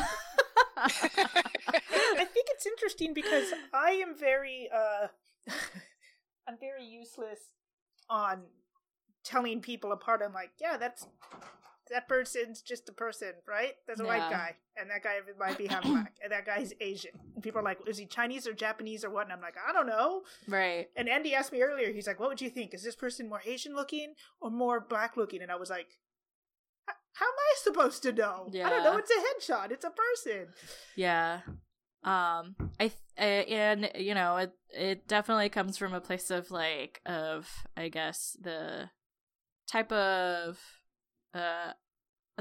[0.76, 5.08] I think it's interesting because I am very uh
[6.48, 7.38] I'm very useless
[8.08, 8.42] on
[9.24, 10.22] telling people apart.
[10.24, 11.06] I'm like, yeah, that's
[11.90, 13.72] that person's just a person, right?
[13.86, 17.12] That's a white guy, and that guy might be half black, and that guy's Asian.
[17.34, 19.24] And people are like, is he Chinese or Japanese or what?
[19.24, 20.22] And I'm like, I don't know.
[20.48, 20.88] right.
[20.96, 22.74] And Andy asked me earlier, he's like, what would you think?
[22.74, 25.42] Is this person more Asian looking or more black looking?
[25.42, 25.88] And I was like,
[27.14, 28.48] how am I supposed to know?
[28.54, 28.96] I don't know.
[28.96, 29.72] It's a headshot.
[29.72, 30.48] It's a person.
[30.96, 31.40] Yeah.
[32.02, 36.50] Um I th- uh, and you know, it it definitely comes from a place of
[36.50, 38.90] like of I guess the
[39.68, 40.58] type of
[41.34, 41.72] uh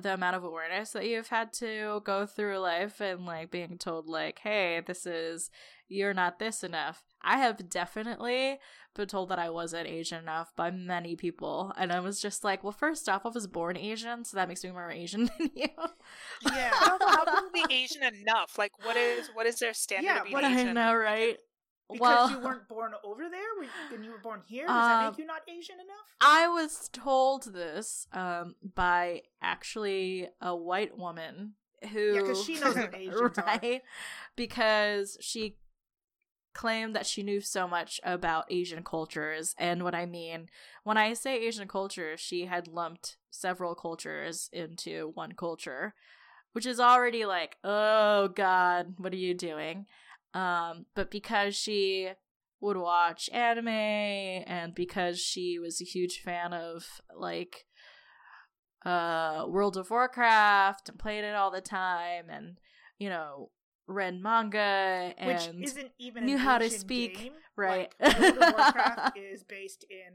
[0.01, 4.07] the amount of awareness that you've had to go through life and like being told
[4.07, 5.49] like hey this is
[5.89, 8.57] you're not this enough i have definitely
[8.95, 12.63] been told that i wasn't asian enough by many people and i was just like
[12.63, 15.67] well first off i was born asian so that makes me more asian than you
[16.45, 16.71] Yeah.
[16.73, 18.57] I how can we be Asian enough?
[18.57, 20.73] Like, what is what is their standard Yeah, of being what- i Asian?
[20.75, 21.37] know right
[21.91, 23.55] Because well you weren't born over there?
[23.57, 26.15] Were you- and you were born here, does that Um, make you not Asian enough?
[26.21, 31.55] I was told this um by actually a white woman
[31.91, 33.43] who Yeah, 'cause she knows what Asians are.
[33.45, 33.81] right?
[34.35, 35.57] Because she
[36.53, 39.55] claimed that she knew so much about Asian cultures.
[39.57, 40.49] And what I mean
[40.83, 45.93] when I say Asian culture she had lumped several cultures into one culture
[46.53, 49.85] which is already like oh god what are you doing
[50.33, 52.09] um but because she
[52.61, 57.65] would watch anime and because she was a huge fan of like
[58.85, 62.57] uh World of Warcraft and played it all the time and
[62.97, 63.49] you know
[63.87, 67.31] read manga Which and isn't even knew how to speak, game.
[67.57, 67.91] right.
[67.99, 70.13] Like, World of Warcraft is based in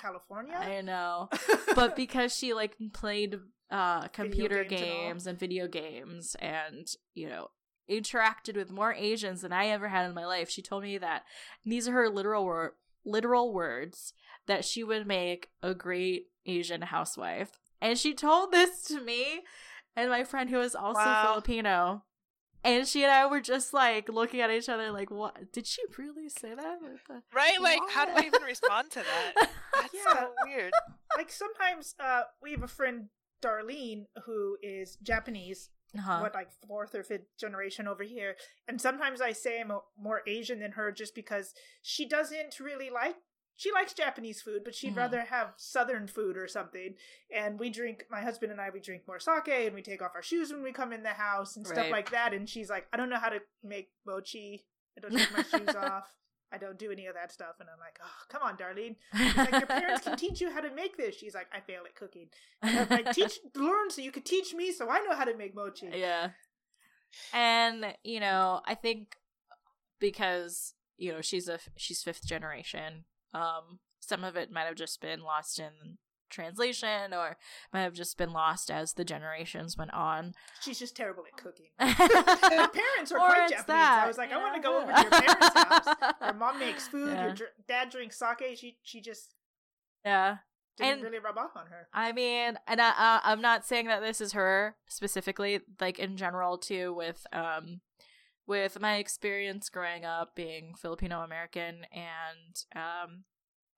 [0.00, 0.54] California.
[0.54, 1.28] I know
[1.74, 3.36] but because she like played
[3.70, 7.48] uh computer games and games and video games and you know
[7.90, 10.48] interacted with more Asians than I ever had in my life.
[10.50, 11.24] She told me that
[11.64, 14.12] And these are her literal wor- literal words
[14.46, 17.50] that she would make a great Asian housewife.
[17.80, 19.42] And she told this to me
[19.94, 21.22] and my friend who is also Wow.
[21.32, 22.04] Filipino.
[22.64, 25.82] And she and I were just like looking at each other like what did she
[25.96, 26.78] really say that?
[27.32, 27.60] Right?
[27.60, 29.48] Like, how do I even respond to that?
[29.74, 30.12] That's Yeah.
[30.14, 30.72] so weird.
[31.16, 33.08] like sometimes uh, we have a friend
[33.42, 36.20] Darlene who is Japanese, Uh-huh.
[36.20, 38.36] what like fourth or fifth generation over here,
[38.68, 42.90] and sometimes I say I'm a- more Asian than her just because she doesn't really
[42.90, 43.16] like.
[43.58, 44.98] She likes Japanese food, but she'd Mhm.
[44.98, 46.94] rather have Southern food or something.
[47.34, 50.12] And we drink, my husband and I, we drink more sake, and we take off
[50.14, 52.34] our shoes when we come in the house and stuff like that.
[52.34, 54.66] And she's like, I don't know how to make mochi.
[54.98, 56.12] I don't take my shoes off.
[56.56, 57.56] I don't do any of that stuff.
[57.60, 58.96] And I'm like, oh, come on, Darlene.
[59.14, 61.14] She's like, your parents can teach you how to make this.
[61.14, 62.28] She's like, I fail at cooking.
[62.62, 65.36] And I'm like, teach, learn so you could teach me so I know how to
[65.36, 65.90] make mochi.
[65.94, 66.30] Yeah.
[67.34, 69.16] And, you know, I think
[70.00, 75.00] because, you know, she's a she's fifth generation, um some of it might have just
[75.00, 75.98] been lost in
[76.30, 77.36] translation or
[77.72, 80.34] might have just been lost as the generations went on.
[80.62, 81.66] She's just terrible at cooking.
[81.78, 83.64] Her parents are quite Japanese.
[83.68, 86.14] I was like, I want to go over to your parents' house.
[86.20, 87.12] Your mom makes food.
[87.12, 87.24] Yeah.
[87.26, 88.56] Your dr- dad drinks sake.
[88.56, 89.34] She she just
[90.04, 90.38] Yeah.
[90.76, 91.88] didn't And- really rub off on her.
[91.92, 96.16] I mean, and I, uh, I'm not saying that this is her specifically, like in
[96.16, 96.92] general too.
[96.94, 97.80] With um,
[98.46, 103.24] with my experience growing up being Filipino American, and um,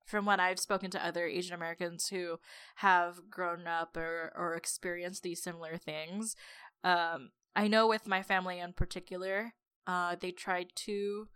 [0.09, 2.39] from when I've spoken to other Asian Americans who
[2.77, 6.35] have grown up or or experienced these similar things,
[6.83, 9.53] um, I know with my family in particular,
[9.87, 11.27] uh, they tried to,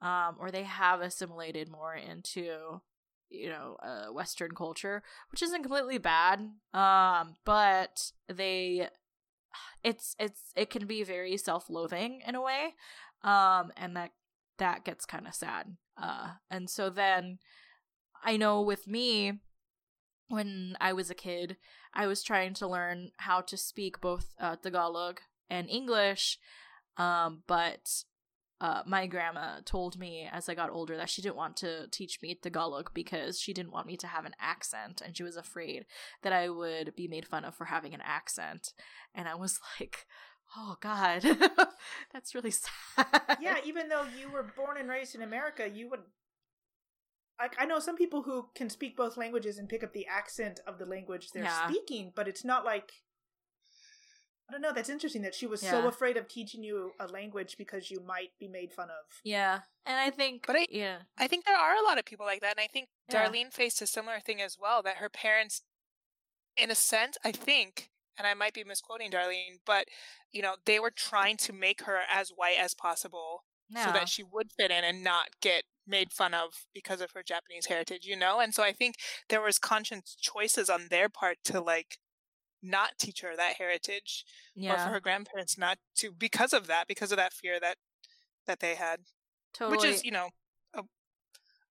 [0.00, 2.80] um, or they have assimilated more into
[3.30, 6.38] you know uh, western culture which isn't completely bad
[6.74, 8.86] um but they
[9.82, 12.74] it's it's it can be very self-loathing in a way
[13.24, 14.10] um and that
[14.58, 17.38] that gets kind of sad uh and so then
[18.22, 19.32] i know with me
[20.28, 21.56] when i was a kid
[21.94, 26.38] i was trying to learn how to speak both uh, tagalog and english
[26.96, 28.04] um but
[28.62, 32.22] uh, my grandma told me as I got older that she didn't want to teach
[32.22, 35.84] me Tagalog because she didn't want me to have an accent and she was afraid
[36.22, 38.72] that I would be made fun of for having an accent.
[39.16, 40.06] And I was like,
[40.56, 41.22] oh God,
[42.12, 42.50] that's really
[42.96, 43.38] sad.
[43.40, 46.00] Yeah, even though you were born and raised in America, you would.
[47.38, 50.60] Like, I know some people who can speak both languages and pick up the accent
[50.66, 51.68] of the language they're Yeah.
[51.68, 52.92] speaking, but it's not like.
[54.48, 54.72] I don't know.
[54.72, 55.70] That's interesting that she was Yeah.
[55.70, 59.20] so afraid of teaching you a language because you might be made fun of.
[59.24, 59.62] Yeah.
[59.86, 61.02] And I think, But I- yeah.
[61.16, 63.26] I think there are a lot of people like that, and I think Yeah.
[63.28, 64.82] Darlene faced a similar thing as well.
[64.82, 65.62] That her parents,
[66.56, 69.88] in a sense, I think, and I might be misquoting Darlene, but
[70.32, 73.86] you know, they were trying to make her as white as possible Yeah.
[73.86, 77.22] so that she would fit in and not get made fun of because of her
[77.22, 78.40] Japanese heritage, you know?
[78.40, 78.96] And so I think
[79.28, 81.98] there was conscious choices on their part to like
[82.62, 84.24] not teach her that heritage
[84.56, 87.76] or for her grandparents not to because of that, because of that fear that
[88.46, 89.00] that they had.
[89.52, 89.76] totally.
[89.76, 90.28] Which is, you know,
[90.74, 90.82] a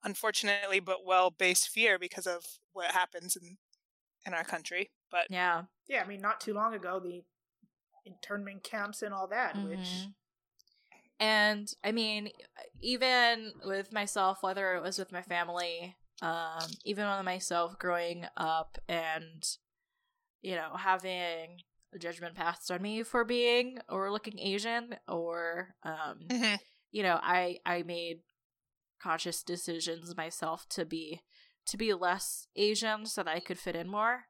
[0.04, 2.44] unfortunately but well-based fear because of
[2.74, 3.58] what happens in
[4.26, 4.92] in our country.
[5.10, 5.64] But yeah.
[5.88, 7.24] Yeah, I mean, not too long ago, the
[8.06, 9.80] internment camps and all that, which.
[9.80, 10.10] Mm-hmm.
[11.22, 12.30] And I mean,
[12.82, 18.80] even with myself, whether it was with my family, um, even with myself growing up
[18.90, 19.44] and,
[20.42, 21.60] you know, having
[21.94, 26.60] a judgment passed on me for being or looking Asian or, um, Mhm.
[26.92, 28.22] you know, I, I made
[29.00, 31.22] conscious decisions myself to be,
[31.68, 34.26] to be less Asian so that I could fit in more.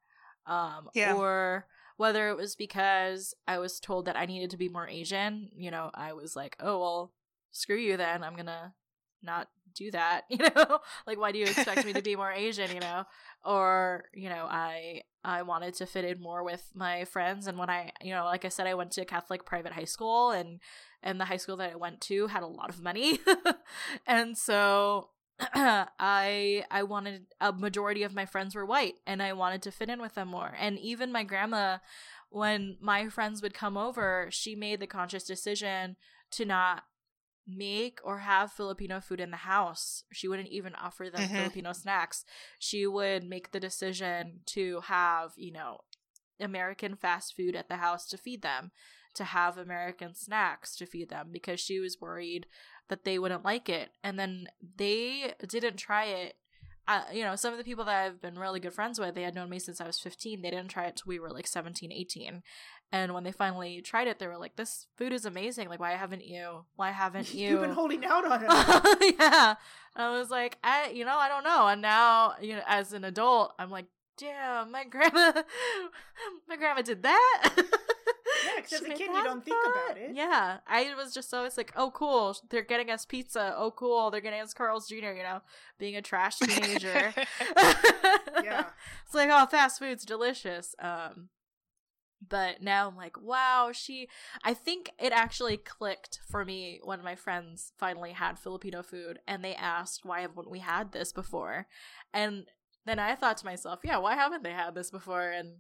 [0.46, 1.16] Um, Yeah.
[1.16, 1.68] or
[2.02, 5.70] whether it was because I was told that I needed to be more Asian, you
[5.70, 7.12] know, I was like, oh, well,
[7.52, 8.24] screw you then.
[8.24, 8.74] I'm going to
[9.22, 10.80] not do that, you know?
[11.06, 13.04] like why do you expect me to be more Asian, you know?
[13.46, 17.70] Or, you know, I I wanted to fit in more with my friends and when
[17.70, 20.60] I, you know, like I said I went to a Catholic private high school and
[21.04, 23.20] and the high school that I went to had a lot of money.
[24.08, 25.10] and so
[25.56, 29.90] I I wanted a majority of my friends were white and I wanted to fit
[29.90, 30.54] in with them more.
[30.60, 31.80] And even my grandma
[32.30, 35.98] when my friends would come over, she made the conscious decision
[36.32, 36.84] to not
[37.48, 40.04] make or have Filipino food in the house.
[40.14, 41.36] She wouldn't even offer them Mhm.
[41.36, 42.26] Filipino snacks.
[42.60, 45.82] She would make the decision to have, you know,
[46.40, 48.72] American fast food at the house to feed them,
[49.16, 52.48] to have American snacks to feed them because she was worried
[52.92, 53.90] that they wouldn't like it.
[54.04, 56.36] And then they didn't try it.
[56.88, 59.22] Uh, you know, some of the people that I've been really good friends with, they
[59.22, 60.42] had known me since I was 15.
[60.42, 62.44] They didn't try it till we were like 17, 18.
[62.92, 65.70] And when they finally tried it, they were like, this food is amazing.
[65.70, 66.66] Like, why haven't you?
[66.76, 67.52] Why haven't you?
[67.52, 68.44] You've been holding out on
[69.02, 69.16] it.
[69.18, 69.56] yeah.
[69.96, 71.68] I was like, I, you know, I don't know.
[71.68, 73.86] And now, you know, as an adult, I'm like,
[74.18, 75.32] damn, my grandma,
[76.50, 77.54] my grandma did that.
[78.46, 80.16] Yeah, 'cause as a kid, you don't think about it.
[80.16, 83.54] Yeah, I was just always like, oh, cool, they're getting us pizza.
[83.58, 85.12] Oh, cool, they're getting us Carl's Jr.
[85.12, 85.42] You know,
[85.78, 87.14] being a trash teenager.
[88.44, 88.66] Yeah.
[89.06, 90.74] it's like, oh, fast food's delicious.
[90.80, 91.30] Um,
[92.28, 94.08] but now I'm like, wow, she.
[94.44, 99.44] I think it actually clicked for me when my friends finally had Filipino food and
[99.44, 101.68] they asked, why haven't we had this before?
[102.14, 102.46] And
[102.86, 105.30] then I thought to myself, yeah, why haven't they had this before?
[105.30, 105.58] And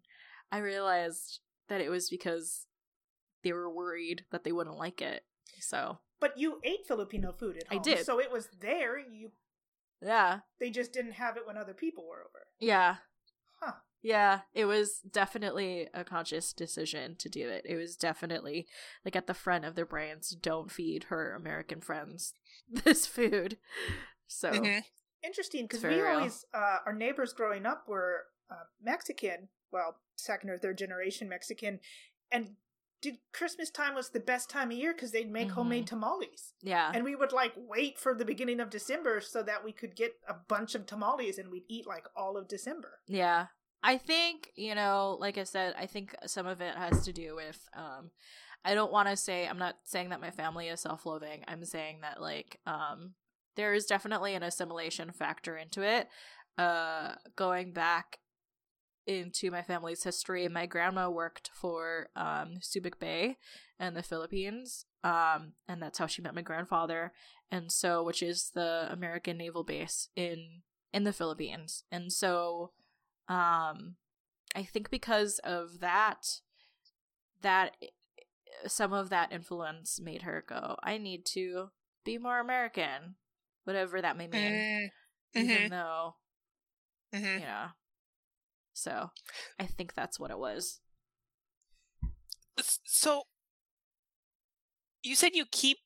[0.51, 2.67] I realized that it was because
[3.43, 5.23] they were worried that they wouldn't like it.
[5.59, 7.79] So, But you ate Filipino food at home.
[7.79, 8.05] I did.
[8.05, 8.97] So it was there.
[8.99, 9.31] You
[10.01, 10.39] yeah.
[10.59, 12.47] they just didn't have it when other people were over.
[12.59, 12.95] Yeah.
[13.59, 13.73] Huh.
[14.01, 17.63] Yeah, it was definitely a conscious decision to do it.
[17.69, 18.65] It was definitely
[19.05, 22.33] like at the front of their brains, don't feed her American friends
[22.83, 23.57] this food.
[24.27, 24.83] So, Mhm.
[25.23, 26.15] Interesting because we real.
[26.17, 29.49] always uh, our neighbors growing up were uh, Mexican.
[29.71, 31.79] Well, second or third generation Mexican,
[32.31, 32.55] and
[33.01, 35.53] did Christmas time was the best time of year because they'd make Mhm.
[35.53, 36.91] homemade tamales, yeah.
[36.93, 40.13] and we would like wait for the beginning of December so that we could get
[40.27, 42.99] a bunch of tamales and we'd eat like all of December.
[43.07, 43.47] Yeah.
[43.83, 47.35] I think, you know, like I said, I think some of it has to do
[47.35, 48.11] with um
[48.63, 51.43] I don't want to say I'm not saying that my family is self-loathing.
[51.47, 53.15] I'm saying that like um
[53.55, 56.07] there is definitely an assimilation factor into it.
[56.59, 58.19] Uh going back
[59.07, 63.37] into my family's history, my grandma worked for um Subic Bay
[63.79, 64.85] in the Philippines.
[65.03, 67.13] Um and that's how she met my grandfather.
[67.51, 70.61] And so which is the American naval base in
[70.93, 71.83] in the Philippines.
[71.91, 72.71] And so
[73.27, 73.95] um
[74.55, 76.41] I think because of that
[77.41, 77.75] that
[78.67, 81.71] some of that influence made her go, I need to
[82.03, 83.15] be more American,
[83.63, 84.53] whatever that may mean.
[84.55, 84.89] Mm,
[85.35, 86.15] Even mhm, though,
[87.13, 87.39] mhm.
[87.39, 87.67] you know.
[88.73, 89.09] So
[89.59, 90.79] I think that's what it was.
[92.85, 93.23] So
[95.03, 95.77] you said you keep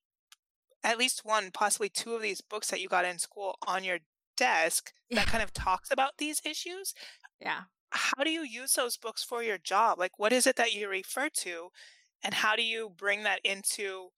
[0.83, 3.99] at least one, possibly two of these books that you got in school on your
[4.37, 5.19] desk Yeah.
[5.19, 6.93] that kind of talks about these issues.
[7.39, 7.61] Yeah.
[7.91, 9.97] How do you use those books for your job?
[9.99, 11.69] Like, what is it that you refer to,
[12.21, 14.09] and how do you bring that into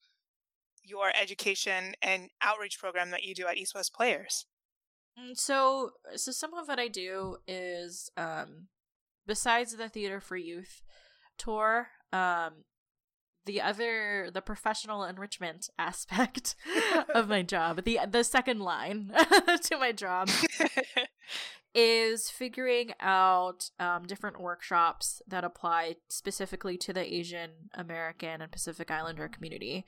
[0.82, 4.46] your education and outreach program that you do at East West Players?
[5.18, 8.68] Mm, So, so some of what I do is, um,
[9.26, 10.82] besides the Theater for Youth
[11.36, 12.64] tour, um,
[13.48, 16.54] the other, the professional enrichment aspect
[17.14, 19.10] of my job, the the second line
[19.62, 20.28] to my job
[21.74, 28.90] is figuring out um, different workshops that apply specifically to the Asian American and Pacific
[28.90, 29.86] Islander community.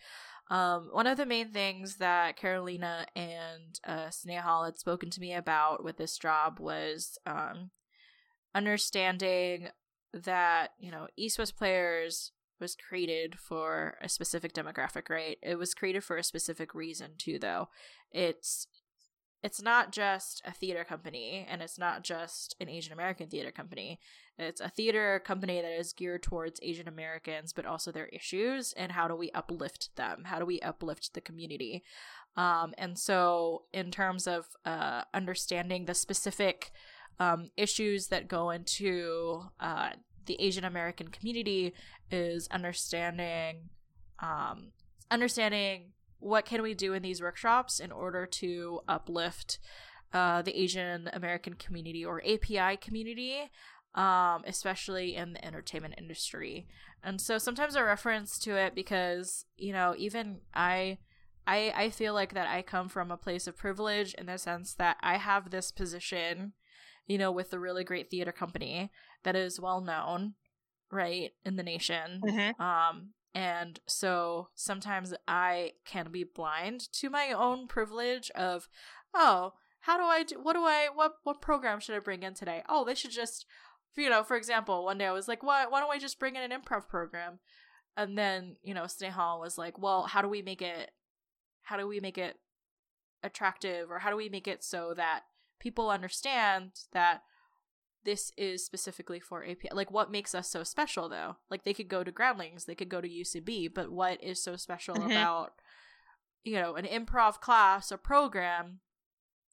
[0.51, 5.35] Um, one of the main things that Carolina and uh, Snehal had spoken to me
[5.35, 7.73] about with this job was um,
[8.55, 9.69] understanding
[10.15, 15.39] that you know East West players was created for a specific demographic, right?
[15.43, 17.69] It was created for a specific reason too, though.
[18.11, 18.67] It's
[19.43, 23.99] it's not just a theater company and it's not just an Asian American theater company.
[24.39, 28.93] It's a theater company that is geared towards Asian Americans, but also their issues and
[28.93, 30.25] how do we uplift them?
[30.27, 31.83] How do we uplift the community?
[32.37, 36.71] Um, and so, in terms of uh, understanding the specific
[37.19, 39.91] um, issues that go into uh,
[40.31, 41.74] the Asian American community,
[42.09, 43.70] is understanding
[44.20, 44.68] um,
[45.11, 49.59] understanding what can we do in these workshops in order to uplift
[50.12, 53.51] uh, the Asian American community or API community,
[53.97, 56.68] um, especially in the entertainment industry.
[57.03, 60.99] And so sometimes I reference to it because you know even I.
[61.47, 64.74] I, I feel like that I come from a place of privilege in the sense
[64.74, 66.53] that I have this position,
[67.09, 68.93] you know, with a really great theater company
[69.25, 70.35] that is well known,
[70.91, 72.21] right, in the nation.
[72.25, 72.59] Mhm.
[72.61, 78.68] Um, and so sometimes I can be blind to my own privilege of,
[79.14, 82.35] oh, how do I do, what do I, what, what program should I bring in
[82.35, 82.62] today?
[82.68, 83.47] Oh, they should just,
[83.97, 86.37] you know, for example, one day I was like, why, why don't I just bring
[86.37, 87.39] in an improv program?
[87.97, 90.91] And then, you know, Snehal was like, well, how do we make it,
[91.62, 92.37] how do we make it
[93.23, 95.23] attractive or how do we make it so that
[95.61, 97.23] people understand that
[98.05, 99.69] this is specifically for API.
[99.73, 101.37] Like, what makes us so special, though?
[101.51, 104.57] Like, they could go to Groundlings, they could go to UCB, but what is so
[104.57, 105.11] special Mhm.
[105.11, 105.53] about,
[106.43, 108.81] you know, an improv class or program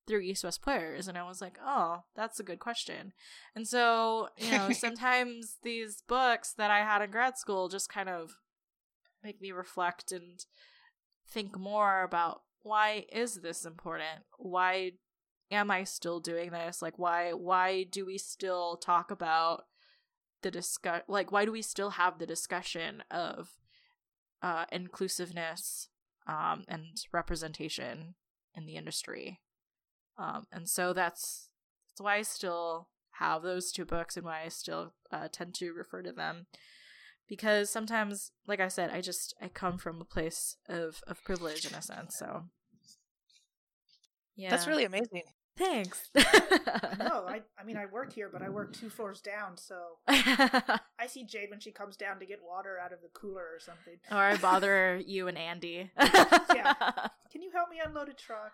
[0.08, 1.08] through East West Players?
[1.08, 3.14] And I was like, oh, that's a good question.
[3.54, 8.08] And so, you know, sometimes these books that I had in grad school just kind
[8.08, 8.38] of
[9.24, 10.46] make me reflect and
[11.30, 14.24] think more about why is this important?
[14.38, 14.94] Why
[15.52, 16.82] am I still doing this?
[16.82, 19.66] Like why why do we still talk about
[20.42, 23.50] the discuss like why do we still have the discussion of
[24.42, 25.90] uh inclusiveness
[26.28, 28.16] um and representation
[28.56, 29.42] in the industry?
[30.18, 31.50] Um and so that's
[31.90, 32.90] that's why I still
[33.20, 36.46] have those two books and why I still uh, tend to refer to them
[37.28, 41.66] because sometimes like I said I just I come from a place of of privilege
[41.66, 42.44] in a sense so
[44.36, 45.24] yeah That's really amazing.
[45.58, 46.10] Thanks.
[46.16, 49.76] No, I, I mean, I work here, but I work two floors down, so
[50.08, 53.60] I see Jade when she comes down to get water out of the cooler or
[53.60, 53.96] something.
[54.12, 55.92] or I bother you and Andy.
[56.00, 56.74] Yeah.
[57.32, 58.54] Can you help me unload a truck?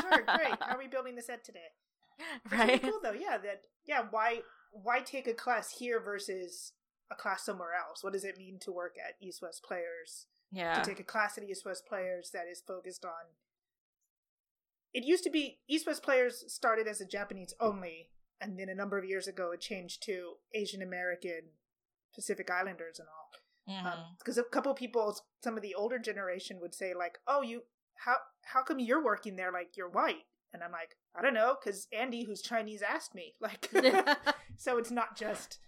[0.00, 0.54] Sure, great.
[0.60, 1.60] How are we building the set today?
[2.44, 2.82] It's really Right.
[2.82, 3.12] cool though.
[3.12, 4.02] Yeah, that yeah.
[4.10, 4.40] Why
[4.70, 6.72] why take a class here versus
[7.10, 8.04] a class somewhere else?
[8.04, 10.26] What does it mean to work at East West Players?
[10.52, 10.74] Yeah.
[10.74, 13.10] To take a class at East West Players that is focused on.
[14.94, 18.74] It used to be East West Players started as a Japanese only, and then a
[18.74, 21.52] number of years ago it changed to Asian American,
[22.14, 23.30] Pacific Islanders, and all.
[24.18, 27.62] Because a couple people some of the older generation would say like oh you
[28.04, 30.24] how how come you're working there like you're white?
[30.52, 33.34] And i'm like i don't know because andy who's chinese asked me.
[33.40, 33.70] Like
[34.56, 35.58] so it's not just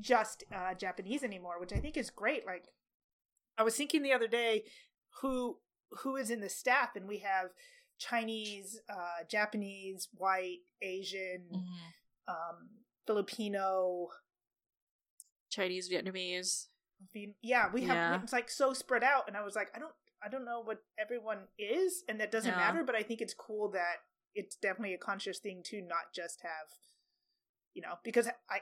[0.00, 2.68] just uh, japanese anymore which i think is great like
[3.58, 4.64] i was thinking the other day
[5.20, 5.58] who
[6.02, 7.50] who is in the staff and we have
[7.98, 11.92] chinese uh japanese white asian Mhm.
[12.28, 12.68] um
[13.06, 14.08] filipino
[15.48, 16.66] Chinese, Vietnamese.
[17.40, 18.20] Yeah we have Yeah.
[18.22, 20.82] it's like so spread out and i was like i don't i don't know what
[20.98, 22.56] everyone is and that doesn't Yeah.
[22.56, 23.96] matter but i think it's cool that
[24.34, 26.68] it's definitely a conscious thing to not just have
[27.74, 28.58] you know because i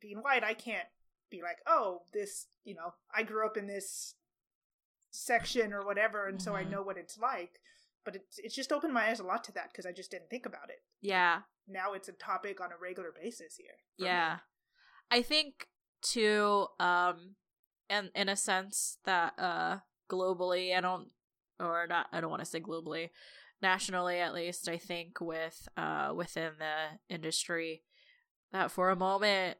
[0.00, 0.88] being white i can't
[1.28, 4.14] be like, oh, this, you know, I grew up in this
[5.10, 6.70] section or whatever, and so I Mhm.
[6.70, 7.60] know what it's like.
[8.06, 10.30] But it's it's just opened my eyes a lot to that because I just didn't
[10.30, 10.78] think about it.
[11.02, 11.40] Yeah.
[11.68, 13.74] Now it's a topic on a regular basis here.
[13.98, 14.08] for me.
[14.08, 14.38] Yeah.
[15.10, 15.66] I think
[16.02, 17.34] too, um
[17.90, 19.78] and in a sense that uh
[20.08, 21.08] globally I don't
[21.58, 23.10] or not I don't want to say globally,
[23.60, 27.82] nationally at least, I think with uh within the industry
[28.52, 29.58] that for a moment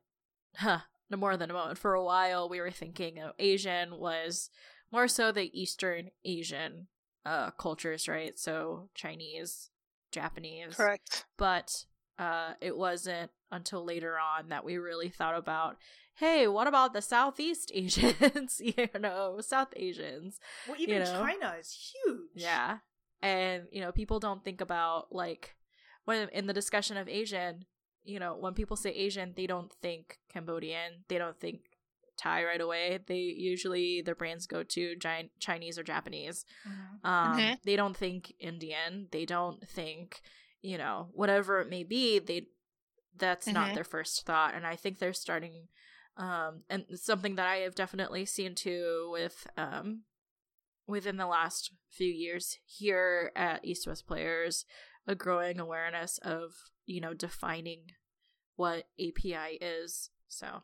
[0.55, 0.81] huh,
[1.11, 4.51] no more than a moment, for a while we were thinking of Asian was
[4.93, 6.87] more so the Eastern Asian
[7.27, 8.39] uh cultures, right?
[8.39, 9.71] So Chinese,
[10.13, 11.27] Japanese Correct.
[11.37, 11.85] but
[12.19, 15.77] uh, it wasn't until later on that we really thought about
[16.15, 21.21] hey what about the southeast asians you know south asians Well, even you know?
[21.21, 22.31] China is huge.
[22.35, 22.79] yeah
[23.21, 25.55] and you know people don't think about like
[26.07, 27.67] when in the discussion of asian
[28.03, 31.61] you know when people say asian they don't think cambodian they don't think
[32.17, 37.05] thai right away they usually their brands go to giant chinese or japanese Mhm.
[37.05, 37.59] um Mhm.
[37.65, 40.21] they don't think indian they don't think
[40.63, 42.47] you know whatever it may be they
[43.17, 43.75] that's not Mhm.
[43.75, 45.69] their first thought and i think they're starting
[46.17, 50.03] um and something that i have definitely seen too with um
[50.87, 54.65] within the last few years here at east west players
[55.07, 56.53] a growing awareness of
[56.87, 57.93] you know defining
[58.57, 60.63] what api is so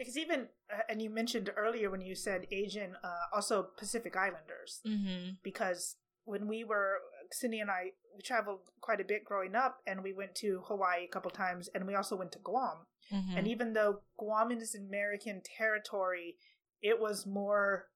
[0.00, 4.80] Because even, uh, and you mentioned earlier when you said Asian, uh, also Pacific Islanders.
[4.86, 5.32] mm-hmm.
[5.42, 6.98] Because when we were,
[7.32, 11.04] Cindy and I, we traveled quite a bit growing up, and we went to Hawaii
[11.04, 12.86] a couple times, and we also went to Guam.
[13.12, 13.36] Mm-hmm.
[13.36, 16.36] And even though Guam is American territory,
[16.80, 17.88] it was more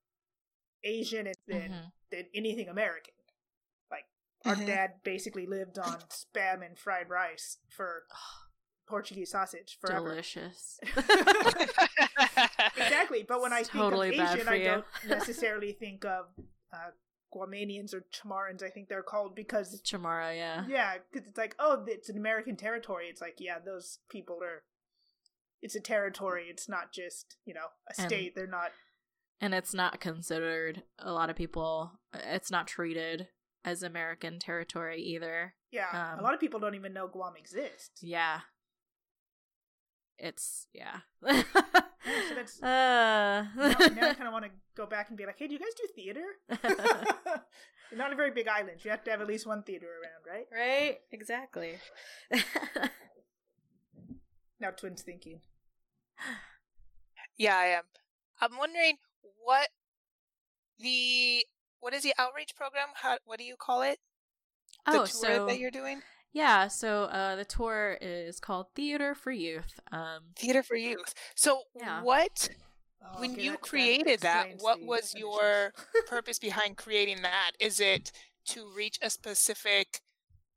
[0.85, 1.93] Asian than Mhm.
[2.11, 3.15] than anything American.
[3.91, 4.05] Like
[4.45, 4.67] our Mhm.
[4.67, 8.05] dad basically lived on spam and fried rice for
[8.87, 10.11] Portuguese sausage forever.
[10.11, 10.79] delicious
[12.77, 13.25] exactly.
[13.27, 16.27] But when I Totally think bad of Asian, I don't necessarily think of
[16.73, 16.91] uh,
[17.35, 18.63] Guamanians or Chamarans.
[18.63, 22.57] I think they're called because chamara yeah yeah, because it's like oh, it's an American
[22.57, 23.07] territory.
[23.07, 24.63] It's like yeah, those people are.
[25.63, 26.47] It's a territory.
[26.51, 28.35] It's not just you know a And- state.
[28.35, 28.73] They're not.
[29.41, 33.27] and it's not considered a lot of people it's not treated
[33.65, 38.01] as american territory either Yeah, Um, a lot of people don't even know Guam exists.
[38.03, 38.41] yeah
[40.19, 41.33] it's yeah so
[42.35, 45.47] that's- uh now, now I kind of want to go back and be like, hey,
[45.47, 46.25] do you guys do theater?
[47.91, 48.85] You're not a very big island.
[48.85, 50.47] You have to have at least one theater around, right?
[50.53, 51.77] right exactly
[54.61, 55.41] Now twins thinking.
[57.37, 57.85] yeah, I am.
[58.41, 58.97] I'm wondering
[59.43, 59.69] what
[60.79, 61.45] the
[61.81, 62.89] what is the outreach program?
[62.95, 63.99] How what do you call it?
[64.87, 66.03] The oh tour so that you're doing?
[66.35, 71.15] Yeah so uh the tour is called theater for youth um Theater for Youth.
[71.35, 72.03] So Yeah.
[72.03, 72.51] what
[73.03, 75.37] Oh, when okay, you that- that created that, what was initials.
[75.39, 75.73] your
[76.09, 77.53] purpose behind creating that?
[77.61, 78.11] Is it
[78.49, 80.01] to reach a specific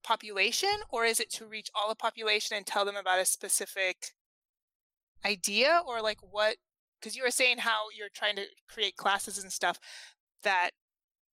[0.03, 4.13] population or is it to reach all the population and tell them about a specific
[5.25, 6.55] idea or like what
[6.99, 9.77] because you were saying how you're trying to create classes and stuff
[10.43, 10.71] that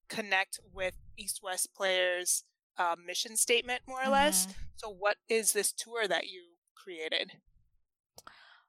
[0.09, 2.45] connect with east west players
[2.79, 4.55] uh, mission statement more or less Mhm.
[4.77, 6.43] so what is this tour that you
[6.75, 7.33] created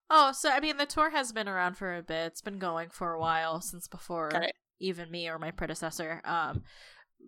[0.10, 2.90] oh so i mean the tour has been around for a bit it's been going
[2.90, 4.30] for a while since before
[4.80, 6.22] even me or my predecessor.
[6.26, 6.64] Um,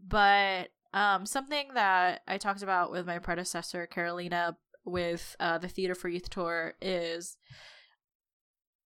[0.06, 5.96] but um, something that I talked about with my predecessor, Carolina, with uh, the Theater
[5.96, 7.38] for Youth tour is,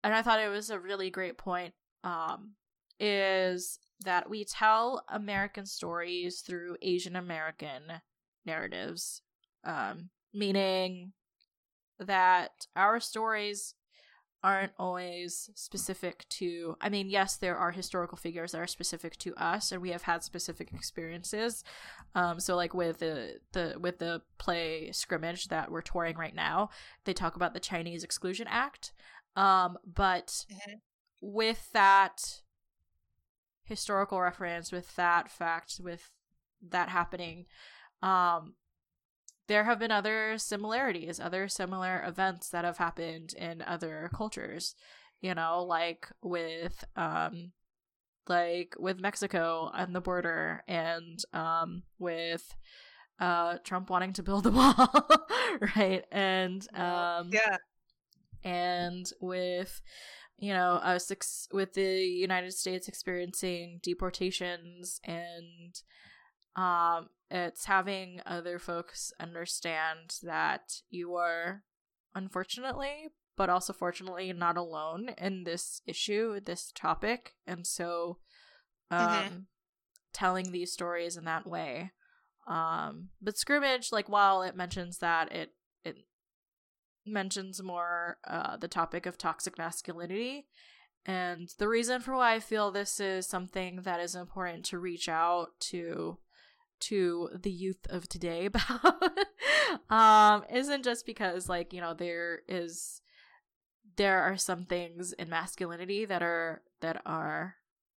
[0.04, 2.56] and I thought it was a really great point, um,
[3.00, 7.84] is that we tell American stories through Asian American
[8.46, 9.22] narratives,
[9.64, 11.14] um, meaning
[12.00, 13.74] that our stories
[14.44, 19.36] aren't always specific to I mean yes there are historical figures that are specific to
[19.36, 21.64] us and we have had specific experiences
[22.14, 26.70] um so like with the the with the play scrimmage that we're touring right now
[27.06, 28.92] they talk about the Chinese Exclusion Act
[29.36, 30.82] um but Mhm.
[31.20, 32.42] with that
[33.68, 36.12] historical reference with that fact with
[36.62, 37.46] that happening
[38.02, 38.54] um
[39.48, 44.76] there have been other similarities, other similar events that have happened in other cultures.
[45.22, 47.52] You know, like with um
[48.28, 52.56] like with Mexico and the border and um with
[53.20, 55.10] uh Trump wanting to build the wall,
[55.76, 56.06] right?
[56.12, 57.58] And um yeah
[58.44, 59.82] and with
[60.38, 65.82] you know us ex- with the United States experiencing deportations and
[66.56, 71.64] um it's having other folks understand that you are
[72.16, 77.36] unfortunately but also fortunately not alone in this issue, this topic.
[77.46, 78.18] And so
[78.90, 79.46] um Mhm.
[80.14, 81.92] telling these stories in that way.
[82.48, 85.54] Um but scrimmage like while it mentions that it
[87.08, 90.48] mentions more uh the topic of toxic masculinity
[91.06, 95.08] and the reason for why I feel this is something that is important to reach
[95.10, 96.18] out to
[96.82, 98.94] to the youth of today about
[99.90, 103.02] um isn't just because like you know there is
[103.96, 107.56] there are some things in masculinity that are that are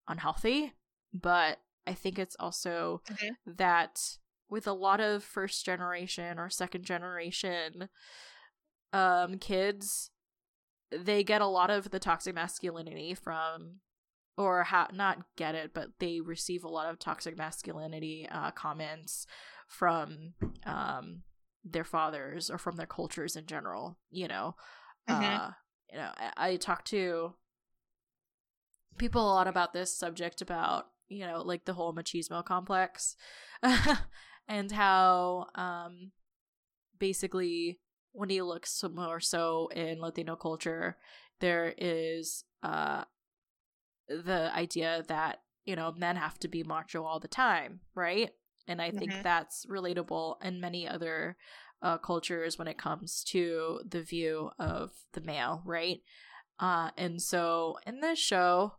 [0.07, 0.73] unhealthy
[1.13, 3.57] but i think it's also Mhm.
[3.57, 7.89] that with a lot of first generation or second generation
[8.93, 10.11] um kids
[10.91, 13.81] they get a lot of the toxic masculinity from
[14.37, 19.27] or ha- not get it but they receive a lot of toxic masculinity uh, comments
[19.67, 20.33] from
[20.65, 21.23] um
[21.65, 24.55] their fathers or from their cultures in general you know
[25.09, 25.23] Mhm.
[25.23, 25.51] uh
[25.93, 27.35] you know I, I talk to
[28.97, 33.17] people a lot about this subject about you know like the whole machismo complex
[34.49, 36.13] and how um
[36.99, 37.79] basically
[38.19, 40.97] when you look some more so in latino culture
[41.41, 43.05] there is uh
[44.09, 48.31] the idea that you know men have to be macho all the time right
[48.67, 49.23] and i think Mhm.
[49.23, 51.37] that's relatable in many other
[51.83, 56.01] uh, cultures when it comes to the view of the male right
[56.61, 58.75] uh and so in this show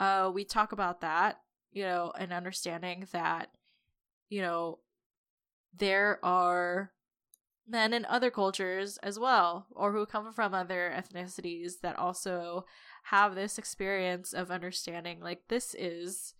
[0.00, 1.40] uh we talk about that
[1.72, 3.50] you know and understanding that
[4.30, 4.78] you know
[5.76, 6.92] there are
[7.68, 12.64] men in other cultures as well or who come from other ethnicities that also
[13.04, 16.34] have this experience of understanding like this is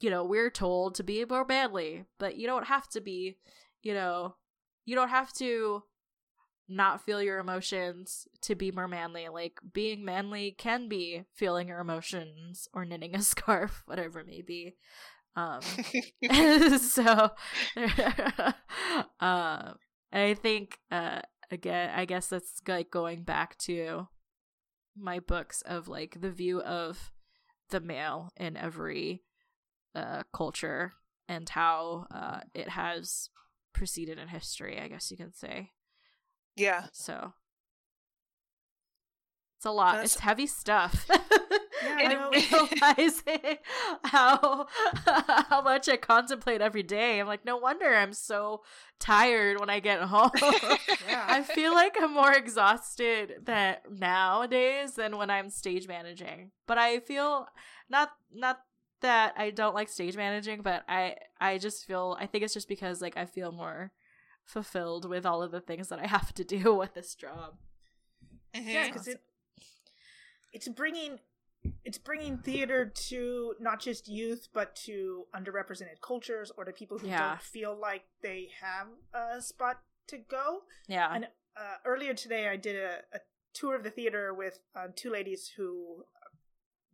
[0.00, 3.36] you know we're told to be more manly but you don't have to be
[3.82, 4.34] you know
[4.84, 5.82] you don't have to
[6.68, 9.28] not feel your emotions to be more manly.
[9.28, 14.42] Like being manly can be feeling your emotions or knitting a scarf whatever it may
[14.42, 14.76] be.
[15.34, 15.60] Um
[16.78, 17.30] so
[19.20, 19.74] um
[20.12, 24.06] i think uh again i guess that's like going back to
[24.96, 27.12] my books of like the view of
[27.70, 29.22] the male in every
[29.94, 30.92] uh culture
[31.28, 33.28] and how uh it has
[33.72, 35.70] proceeded in history i guess you can say.
[36.56, 36.86] Yeah.
[36.92, 37.32] so
[39.56, 39.92] it's a lot.
[39.92, 41.08] That's- it's heavy stuff
[41.80, 42.30] Yeah, I I know.
[42.30, 43.58] realizing
[44.04, 44.66] how
[45.48, 47.20] how much I contemplate every day.
[47.20, 48.62] I'm like, no wonder I'm so
[48.98, 50.30] tired when I get home.
[51.08, 51.24] Yeah.
[51.26, 56.50] I feel like I'm more exhausted that nowadays than when I'm stage managing.
[56.66, 57.46] But I feel
[57.88, 58.58] not not
[59.00, 62.68] that I don't like stage managing, but I I just feel I think it's just
[62.68, 63.92] because like I feel more
[64.44, 67.54] fulfilled with all of the things that I have to do with this job.
[68.54, 68.72] Mhm.
[68.72, 69.20] yeah because it
[70.52, 71.18] it's bringing
[71.84, 77.08] it's bringing theater to not just youth but to underrepresented cultures or to people who
[77.08, 77.28] Yeah.
[77.30, 81.10] don't feel like they have a spot to go Yeah.
[81.14, 83.20] And- uh, earlier today i did a, a
[83.52, 86.04] tour of the theater with uh, two ladies who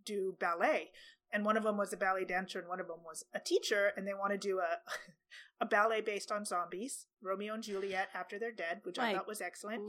[0.05, 0.91] do ballet
[1.33, 3.93] and one of them was a ballet dancer and one of them was a teacher
[3.97, 4.79] and they want to do a
[5.61, 9.41] a ballet based on zombies romeo and juliet after they're dead which i thought was
[9.43, 9.83] excellent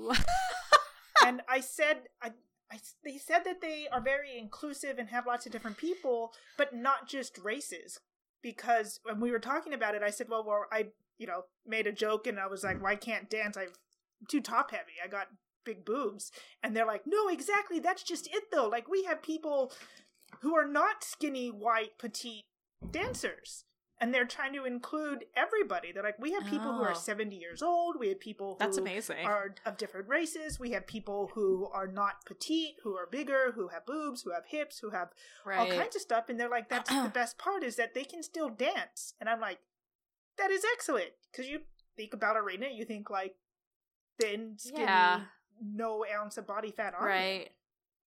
[1.25, 2.31] and I said, I,
[2.71, 6.73] I, they said that they are very inclusive and have lots of different people, but
[6.73, 7.99] not just races.
[8.41, 10.87] Because when we were talking about it, I said, well, well, I,
[11.17, 12.83] you know, made a joke and I was like, mm-hmm.
[12.83, 13.57] well, I can't dance.
[13.57, 13.69] I'm
[14.27, 14.93] too top heavy.
[15.03, 15.27] I got
[15.65, 16.31] big boobs.
[16.63, 17.79] And they're like, no, exactly.
[17.79, 18.67] That's just it, though.
[18.67, 19.71] Like, we have people
[20.41, 22.45] who are not skinny, white, petite
[22.91, 23.64] dancers.
[24.01, 25.93] And they're trying to include everybody.
[25.93, 26.87] They're like, we have people who Oh.
[26.87, 27.97] are 70 years old.
[27.97, 29.25] We have people who That's amazing.
[29.25, 30.59] are of different races.
[30.59, 34.47] We have people who are not petite, who are bigger, who have boobs, who have
[34.47, 35.13] hips, who have
[35.45, 36.27] all kinds of stuff.
[36.27, 39.13] And they're like, that's the best part is that they can still dance.
[39.21, 39.59] And I'm like,
[40.37, 41.11] that is excellent.
[41.31, 41.61] Because you
[41.95, 43.35] think about arena, you think like
[44.19, 45.21] thin, skinny, Yeah.
[45.61, 47.07] no ounce of body fat on you.
[47.07, 47.51] Right.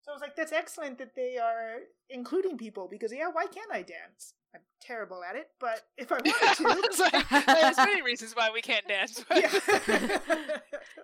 [0.01, 1.77] So I was like, that's excellent that they are
[2.09, 4.33] including people because, yeah, why can't I dance?
[4.55, 6.15] I'm terrible at it, but if I
[6.63, 9.23] wanted to, like, there's many reasons why we can't dance.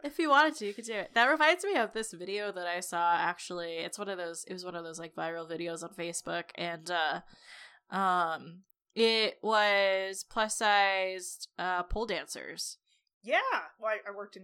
[0.04, 1.12] If you wanted to, you could do it.
[1.14, 3.78] That reminds me of this video that I saw actually.
[3.78, 6.92] It's one of those it was one of those like viral videos on Facebook and
[6.92, 8.62] uh um
[8.96, 12.78] it was plus sized uh pole dancers.
[13.24, 13.38] Yeah.
[13.80, 14.44] Well, I, I worked in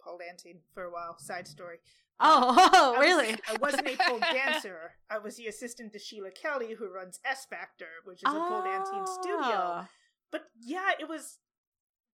[0.00, 1.18] pole dancing for a while.
[1.18, 1.78] Side story.
[2.18, 3.34] Oh, oh really?
[3.48, 4.92] I wasn't a pole dancer.
[5.10, 8.62] I was the assistant to Sheila Kelley, who runs S Factor, which is a pole
[8.62, 9.38] dancing studio.
[9.40, 9.88] Ah.
[10.32, 11.38] But yeah, it was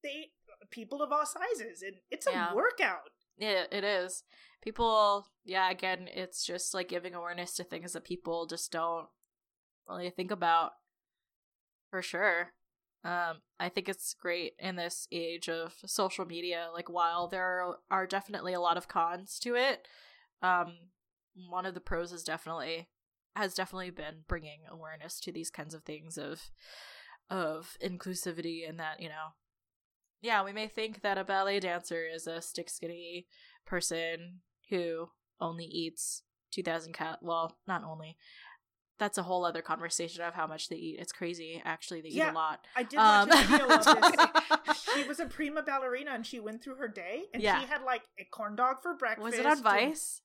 [0.03, 0.31] they
[0.71, 2.53] people of all sizes, and it's a Yeah.
[2.53, 3.09] workout.
[3.37, 4.23] Yeah, it is.
[4.61, 9.07] People, yeah, again, it's just like giving awareness to things that people just don't
[9.87, 10.71] really think about.
[11.89, 12.53] For sure.
[13.03, 16.69] Um, I think it's great in this age of social media.
[16.73, 19.87] Like, while there are definitely a lot of cons to it,
[20.43, 20.75] um,
[21.49, 22.89] one of the pros is definitely
[23.35, 26.51] has definitely been bringing awareness to these kinds of things of
[27.29, 29.29] of inclusivity and that you know
[30.21, 33.25] yeah we may think that a ballet dancer is a stick skinny
[33.65, 35.07] person who
[35.39, 38.17] only eats 2000 cal well not only
[39.01, 42.27] that's a whole other conversation of how much they eat it's crazy actually they Yeah,
[42.27, 43.85] eat a lot I did watch a Um, video of
[44.67, 44.83] this.
[44.95, 47.59] She was a prima ballerina and she went through her day and Yeah.
[47.59, 49.23] she had like a corn dog for breakfast.
[49.23, 50.21] was it on and- vice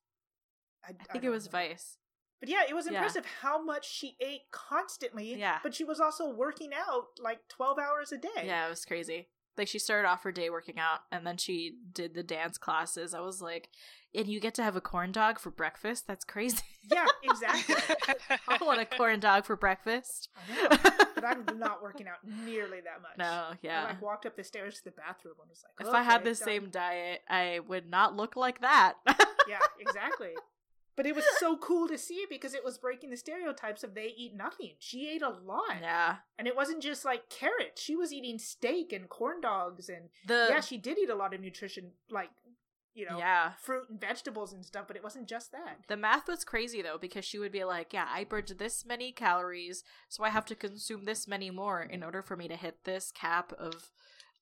[0.87, 1.53] I, i think it was know.
[1.53, 1.97] vice
[2.41, 2.99] But yeah, it was Yeah.
[2.99, 5.35] impressive how much she ate constantly.
[5.37, 5.59] Yeah.
[5.63, 8.43] But she was also working out like 12 hours a day.
[8.45, 9.29] Yeah, it was crazy.
[9.57, 13.15] Like she started off her day working out and then she did the dance classes.
[13.15, 13.71] I was like,
[14.17, 16.07] and you get to have a corn dog for breakfast?
[16.07, 16.63] That's crazy.
[16.91, 17.75] Yeah, exactly.
[18.49, 20.29] I want a corn dog for breakfast.
[20.49, 20.79] I know.
[21.15, 23.19] But I'm not working out nearly that much.
[23.19, 23.85] No, I yeah.
[23.85, 26.35] like walked up the stairs to the bathroom and was like, If I had the
[26.35, 28.95] same diet, I would not look like that.
[29.49, 30.31] Yeah, exactly.
[30.97, 34.13] But it was so cool to see because it was breaking the stereotypes of they
[34.17, 34.73] eat nothing.
[34.81, 35.77] She ate a lot.
[35.81, 36.17] yeah.
[36.37, 37.81] And it wasn't just like carrots.
[37.81, 41.33] She was eating steak and corn dogs and The yeah, she did eat a lot
[41.33, 42.31] of nutrition like,
[42.97, 43.53] you know, Yeah.
[43.61, 45.79] fruit and vegetables and stuff, but it wasn't just that.
[45.87, 49.13] The math was crazy though because she would be like, "Yeah, I burned this many
[49.13, 52.85] calories, so I have to consume this many more in order for me to hit
[52.85, 53.93] this cap of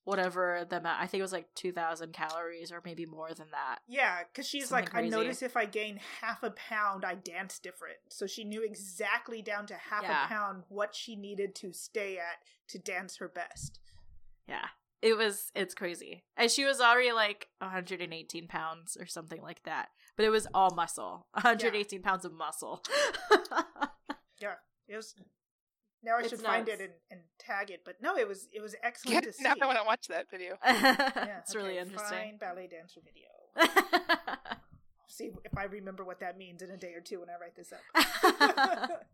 [0.05, 3.81] whatever the ma- I think it was like 2000 calories or maybe more than that."
[3.89, 7.59] Yeah, because she's Something like, I notice if I gain half a pound, I dance
[7.59, 7.99] different.
[8.11, 10.27] So she knew exactly down to half Yeah.
[10.27, 13.81] a pound what she needed to stay at to dance her best.
[14.47, 14.69] Yeah.
[15.05, 16.25] It was it's crazy.
[16.35, 19.89] And she was already like 118 pounds or something like that.
[20.17, 21.27] But it was all muscle.
[21.33, 22.83] 118 pounds of muscle.
[24.41, 24.55] Yeah.
[24.89, 25.15] It was.
[26.03, 28.61] Now I It's should find it and, and tag it, but no, it was it
[28.61, 29.43] was excellent Yeah, to see.
[29.45, 30.57] now I want to watch that video.
[30.65, 32.19] Yeah, it's really interesting.
[32.19, 33.29] Find ballet dancer video.
[35.07, 37.55] See if I remember what that means in a day or two when I write
[37.57, 39.07] this up.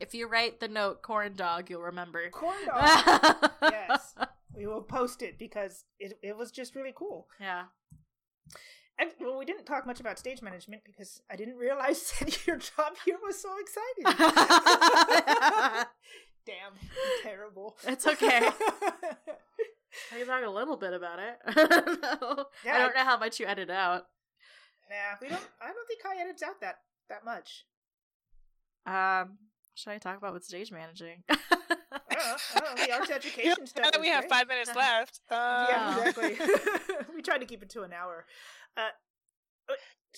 [0.00, 2.28] if you write the note corn dog, you'll remember.
[2.30, 3.50] Corn dog.
[3.62, 4.14] yes,
[4.58, 7.28] we will post it because it it was just really cool.
[7.40, 7.64] Yeah.
[8.98, 12.56] And well, we didn't talk much about stage management because I didn't realize that your
[12.56, 14.04] job here was so exciting.
[16.44, 16.72] Damn,
[17.22, 17.76] terrible.
[17.86, 18.48] It's okay.
[20.12, 21.38] I can talk a little bit about it.
[21.56, 22.46] no.
[22.64, 24.06] Yeah, I don't know how much you edit out.
[24.90, 25.46] nah, we don't.
[25.60, 26.78] I don't think I edits out that
[27.08, 27.64] that much.
[28.86, 29.38] Um,
[29.78, 31.22] should I talk about with stage managing?
[31.28, 32.36] I don't know.
[32.54, 32.84] I don't know.
[32.86, 33.84] The arts education stuff.
[33.84, 34.30] now that is we have great.
[34.30, 35.20] five minutes left.
[35.30, 36.02] Uh, Yeah, Oh.
[36.08, 36.96] exactly.
[37.14, 38.26] we tried to keep it to an hour.
[38.76, 38.88] Uh,
[39.68, 39.74] uh,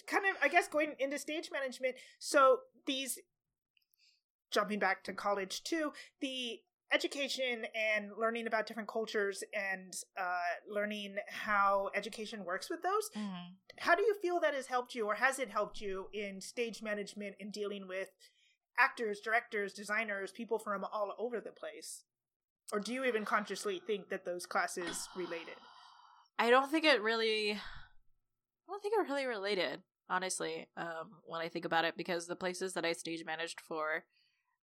[0.07, 1.97] kind of, I guess, going into stage management.
[2.19, 3.19] So these,
[4.51, 6.61] jumping back to college too, the
[6.93, 10.39] education and learning about different cultures and uh,
[10.69, 13.11] learning how education works with those.
[13.17, 13.55] Mhm.
[13.79, 16.83] How do you feel that has helped you, or has it helped you in stage
[16.83, 18.09] management and dealing with
[18.79, 22.05] actors, directors, designers, people from all over the place?
[22.73, 25.57] Or do you even consciously think that those classes related?
[26.39, 27.53] I don't think it really.
[27.53, 27.59] I
[28.73, 30.69] don't think it really related, honestly.
[30.77, 34.05] Um, when I think about it, because the places that I stage managed for,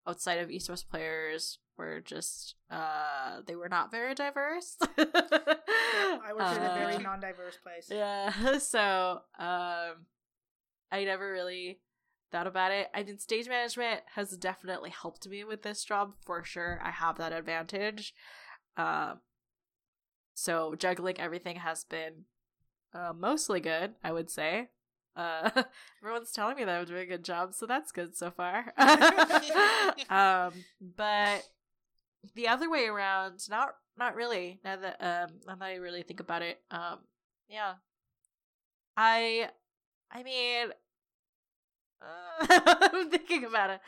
[0.07, 4.77] outside of East West players, were just uh, they were not very diverse.
[4.97, 7.87] I worked in a very Uh, non-diverse place.
[7.91, 10.05] Yeah, so um,
[10.91, 11.79] I never really
[12.31, 12.87] thought about it.
[12.93, 16.79] I mean, stage management has definitely helped me with this job for sure.
[16.83, 18.13] I have that advantage.
[18.75, 19.19] Um,
[20.33, 22.25] so juggling everything has been
[22.93, 24.69] uh, mostly good, I would say.
[25.15, 25.49] Uh,
[26.03, 28.73] everyone's telling me that I'm doing a good job, so that's good so far.
[30.09, 30.53] um,
[30.95, 31.43] but
[32.35, 34.59] the other way around, not not really.
[34.63, 36.99] Now that um, now that I really think about it, um,
[37.49, 37.73] yeah,
[38.97, 39.49] I,
[40.11, 40.73] I mean, uh,
[42.01, 43.79] I'm thinking about it.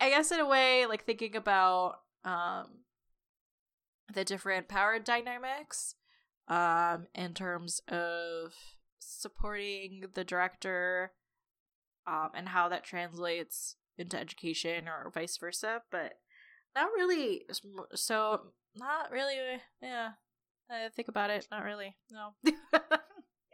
[0.00, 2.66] I guess in a way, like thinking about um
[4.12, 5.94] the different power dynamics,
[6.48, 8.54] um, in terms of
[8.98, 11.12] supporting the director,
[12.06, 16.14] um, and how that translates into education or vice versa, but
[16.74, 17.42] not really.
[17.94, 19.34] So not really.
[19.80, 20.10] Yeah,
[20.70, 21.46] I think about it.
[21.50, 21.96] Not really.
[22.10, 22.34] No.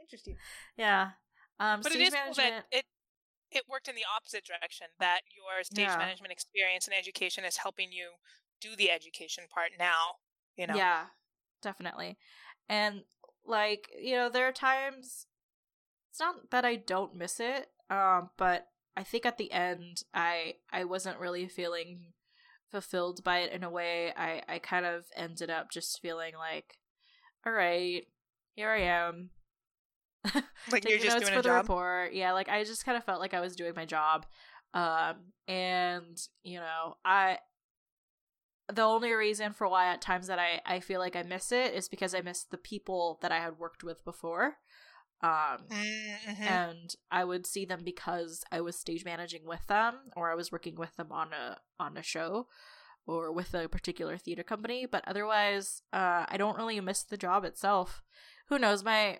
[0.00, 0.36] Interesting.
[0.76, 1.10] yeah.
[1.60, 2.84] Um, But it is cool that it
[3.54, 4.88] it worked in the opposite direction.
[5.00, 5.98] That your stage Yeah.
[5.98, 8.10] management experience and education is helping you
[8.60, 10.20] do the education part now.
[10.56, 10.76] You know.
[10.76, 11.06] Yeah,
[11.62, 12.18] definitely.
[12.68, 13.02] And
[13.44, 15.26] like you know there are times
[16.10, 20.54] it's not that i don't miss it um but i think at the end i
[20.72, 22.12] i wasn't really feeling
[22.70, 26.78] fulfilled by it in a way i i kind of ended up just feeling like
[27.44, 28.06] all right
[28.54, 29.30] here i am
[30.70, 31.62] Like you're just notes doing for a the job.
[31.62, 34.26] report yeah like i just kind of felt like i was doing my job
[34.74, 35.16] um
[35.48, 37.38] and you know i
[38.72, 41.74] the only reason for why at times that I, I feel like I miss it
[41.74, 44.56] is because I miss the people that I had worked with before.
[45.20, 46.46] Um Mm-hmm.
[46.46, 50.50] and I would see them because I was stage managing with them or I was
[50.52, 52.46] working with them on a on a show
[53.06, 57.44] or with a particular theater company, but otherwise uh I don't really miss the job
[57.44, 58.02] itself.
[58.48, 59.18] Who knows, my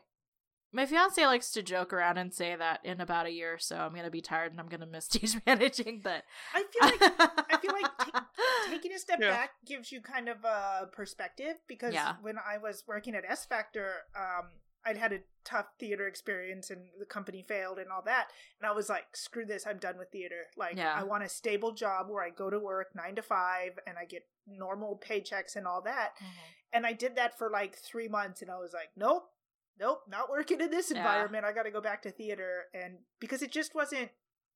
[0.73, 3.77] my fiance likes to joke around and say that in about a year or so
[3.77, 7.13] I'm gonna be tired and I'm gonna miss stage managing, but I feel like
[7.53, 8.27] I feel like ta-
[8.71, 9.31] taking a step Yeah.
[9.31, 12.15] back gives you kind of a perspective because Yeah.
[12.23, 14.49] when I was working at S Factor, um,
[14.85, 18.29] I'd had a tough theater experience and the company failed and all that,
[18.61, 19.65] and I was like, "Screw this!
[19.65, 20.47] I'm done with theater.
[20.57, 20.93] Like, Yeah.
[20.99, 24.07] I want a stable job where I go to work nine to five and I
[24.07, 26.15] get normal paychecks and all that."
[26.73, 29.31] And I did that for like three months, and I was like, "Nope."
[29.81, 30.99] Nope, not working in this Yeah.
[30.99, 31.45] environment.
[31.45, 34.11] I got to go back to theater, and because it just wasn't.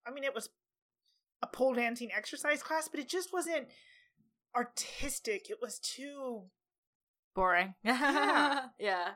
[0.06, 0.50] I mean, it was
[1.42, 3.68] a pole dancing exercise class, but it just wasn't
[4.54, 5.50] artistic.
[5.50, 6.44] It was too
[7.34, 7.74] boring.
[7.84, 8.66] Yeah.
[8.78, 9.08] yeah.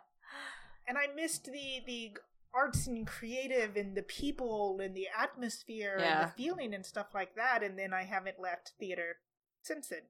[0.86, 2.16] and I missed the the
[2.53, 7.36] arts and creative and the people and the atmosphere and the feeling and stuff like
[7.36, 9.16] that and then I haven't left theater
[9.62, 10.01] since then.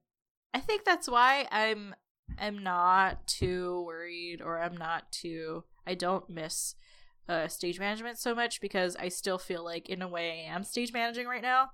[0.53, 1.93] I think that's why I'm
[2.39, 6.75] I'm not too worried or I'm not too I don't miss
[7.29, 10.63] uh stage management so much because I still feel like in a way I am
[10.63, 11.69] stage managing right now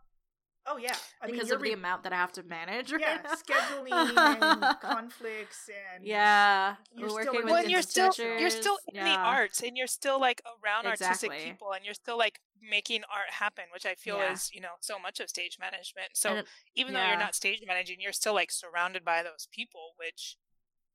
[0.70, 3.00] Oh yeah, I because mean, you're of the amount that I have to manage right
[3.00, 3.36] yeah now.
[3.36, 8.12] scheduling and conflicts and yeah, You're working still with in well, and the you're still
[8.12, 11.94] teachers, you're still in the arts, and you're still like around artistic people, and you're
[11.94, 14.34] still like making art happen, which I feel Yeah.
[14.34, 16.10] is you know so much of stage management.
[16.16, 19.94] So it- even though you're not stage managing, you're still like surrounded by those people,
[19.98, 20.36] which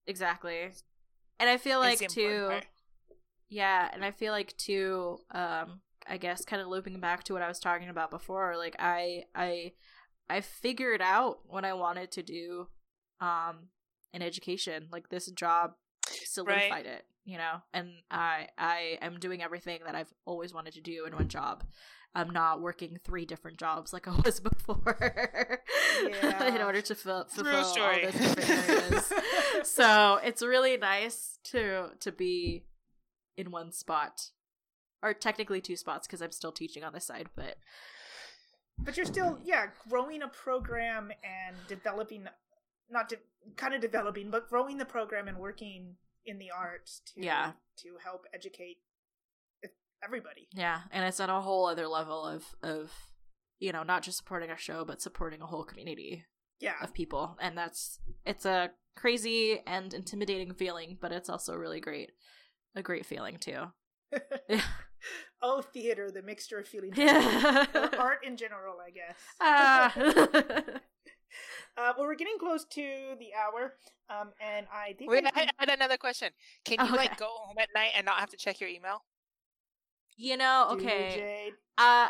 [0.06, 0.70] Exactly.
[1.40, 2.66] And I feel like too part.
[3.53, 7.42] Yeah, and I feel like too um I guess kind of looping back to what
[7.42, 9.72] I was talking about before, like I I
[10.30, 12.68] I figured out what I wanted to do
[13.20, 13.68] um
[14.14, 14.88] in education.
[14.90, 15.72] Like this job
[16.24, 17.57] solidified it, you know.
[17.74, 21.62] And I I am doing everything that I've always wanted to do in one job.
[22.14, 25.61] I'm not working three different jobs like I was before
[26.46, 29.12] in order to fill, fulfill all those different areas
[29.64, 32.64] so it's really nice to to be
[33.36, 34.30] in one spot
[35.02, 37.56] or technically two spots because i'm still teaching on the side but
[38.78, 42.26] but you're still yeah growing a program and developing
[42.90, 43.16] not de-
[43.56, 47.52] kind of developing but growing the program and working in the arts to Yeah.
[47.78, 48.78] to help educate
[50.04, 50.48] everybody.
[50.52, 52.92] Yeah and it's on a whole other level of of
[53.60, 56.24] you know not just supporting a show but supporting a whole community
[56.60, 56.74] yeah.
[56.82, 62.10] of people and that's it's a crazy and intimidating feeling but it's also really great
[62.74, 63.66] a great feeling too
[65.42, 69.92] oh theater the mixture of feelings yeah or art in general i guess Ah.
[71.76, 72.82] uh, well we're getting close to
[73.18, 73.74] the hour
[74.10, 76.28] um and i think Wait, I- I I had another question.
[76.64, 77.08] Can you Oh, okay.
[77.08, 79.02] like go home at night and not have to check your email?
[80.16, 81.52] you know do, okay Jade.
[81.78, 82.08] uh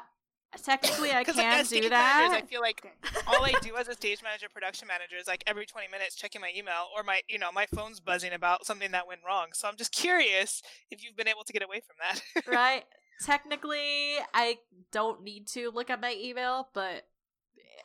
[0.62, 2.84] technically i like, can as do that managers, I feel like
[3.26, 6.40] all I do as a stage manager, production manager, is like every 20 minutes checking
[6.40, 9.48] my email or my, you know, my phone's buzzing about something that went wrong.
[9.53, 12.46] So I'm just curious if you've been able to get away from that.
[12.53, 12.84] right?
[13.22, 14.59] Technically, I
[14.90, 17.07] don't need to look at my email, but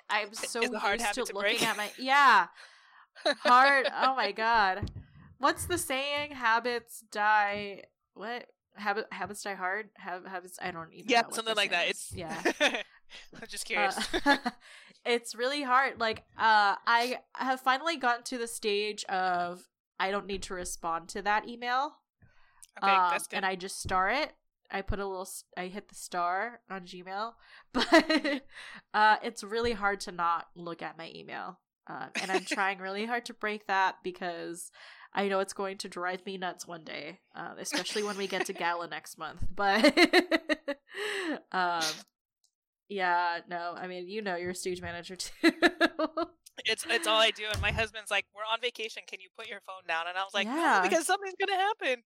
[0.09, 2.47] I'm so used to to looking at my yeah
[3.25, 3.87] hard.
[3.93, 4.91] oh my god,
[5.37, 6.31] what's the saying?
[6.31, 7.83] Habits die.
[8.13, 8.45] What
[8.77, 9.07] habit?
[9.11, 9.89] Habits die hard.
[9.95, 10.57] Have habits.
[10.61, 11.09] I don't even.
[11.09, 11.89] yeah, something like that.
[11.89, 12.35] It's yeah.
[12.61, 13.97] I'm just curious.
[14.25, 14.37] Uh,
[15.05, 15.99] it's really hard.
[15.99, 19.67] Like, uh, I have finally gotten to the stage of
[19.99, 21.93] I don't need to respond to that email.
[22.83, 23.37] okay, Um, that's good.
[23.37, 24.33] And I just star it.
[24.69, 25.27] I put a little.
[25.55, 27.33] I hit the star on Gmail,
[27.73, 28.41] but
[28.93, 31.59] uh, it's really hard to not look at my email.
[31.89, 34.69] Um, and I'm trying really hard to break that because
[35.13, 38.45] I know it's going to drive me nuts one day, uh, especially when we get
[38.47, 39.45] to gala next month.
[39.53, 39.85] But
[41.51, 41.83] um,
[42.89, 45.51] yeah, no, I mean, you know, you're a stage manager too.
[46.65, 49.03] It's it's all I do, and my husband's like, "We're on vacation.
[49.07, 50.81] Can you put your phone down?" And I was like, Yeah.
[50.81, 52.03] "No, because something's gonna happen."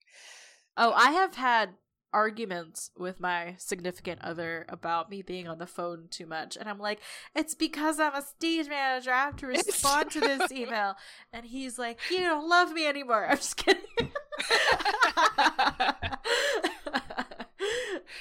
[0.78, 1.70] Oh, I have had
[2.14, 6.57] arguments with my significant other about me being on the phone too much.
[6.57, 6.99] And I'm like,
[7.36, 9.12] it's because I'm a stage manager.
[9.12, 10.95] I have to respond to this email.
[11.32, 13.28] And he's like, you don't love me anymore.
[13.30, 13.82] I'm just kidding.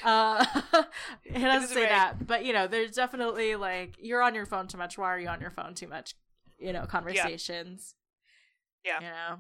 [0.05, 0.45] Uh,
[1.25, 4.79] it doesn't say that, but you know, there's definitely like you're on your phone too
[4.79, 4.97] much.
[4.97, 6.15] Why are you on your phone too much?
[6.59, 7.95] You know, conversations.
[8.85, 9.01] Yeah.
[9.01, 9.39] You know,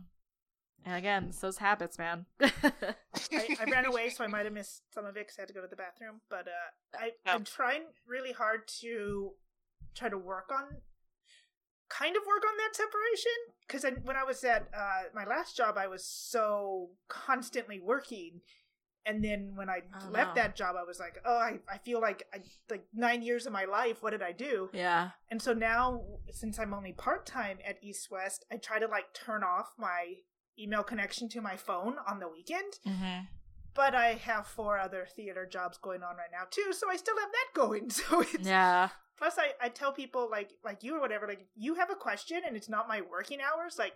[0.84, 2.26] and again, it's those habits, man.
[2.40, 5.48] I, I ran away, so I might have missed some of it because I had
[5.48, 6.20] to go to the bathroom.
[6.28, 7.32] But uh, I, Oh.
[7.34, 9.32] I'm trying really hard to
[9.94, 10.64] try to work on,
[11.88, 13.32] kind of work on that separation.
[13.66, 18.40] Because when I was at uh, my last job, I was so constantly working.
[19.06, 20.42] And then when I Oh, left no.
[20.42, 23.52] that job, I was like, oh, I, I feel like I, like nine years of
[23.52, 24.68] my life, what did I do?
[24.74, 25.10] yeah.
[25.30, 29.14] And so now, since I'm only part time at East West, I try to like
[29.14, 30.16] turn off my
[30.60, 32.74] email connection to my phone on the weekend.
[32.86, 33.24] Mm-hmm.
[33.74, 37.16] But I have four other theater jobs going on right now too, so I still
[37.18, 37.88] have that going.
[37.98, 38.88] So it's Yeah.
[39.16, 42.40] plus I, I tell people like like you or whatever, like you have a question
[42.46, 43.94] and it's not my working hours, like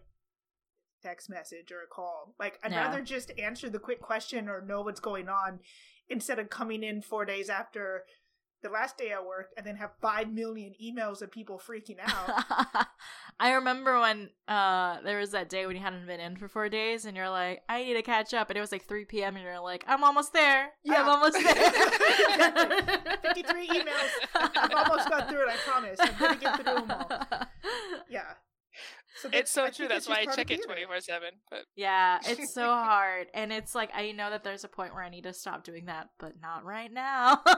[1.02, 2.34] text message or a call.
[2.38, 2.84] Like I'd Yeah.
[2.86, 5.60] rather just answer the quick question or know what's going on
[6.08, 8.04] instead of coming in four days after
[8.64, 12.86] the last day I worked and then have five million emails of people freaking out.
[13.40, 16.70] I remember when uh there was that day when you hadn't been in for four
[16.70, 19.36] days and you're like, I need to catch up and it was like three PM
[19.36, 20.70] and you're like, I'm almost there.
[20.82, 21.02] Yeah.
[21.02, 21.54] I'm almost there.
[23.34, 24.10] 53 emails.
[24.34, 25.98] I've almost got through it, I promise.
[26.00, 27.20] I'm gonna get through them all.
[28.08, 28.32] Yeah.
[29.22, 29.86] So It's so true.
[29.88, 31.30] That's why I check it twenty four seven.
[31.50, 33.28] But Yeah, it's so hard.
[33.34, 35.86] And it's like I know that there's a point where I need to stop doing
[35.86, 37.40] that, but not right now.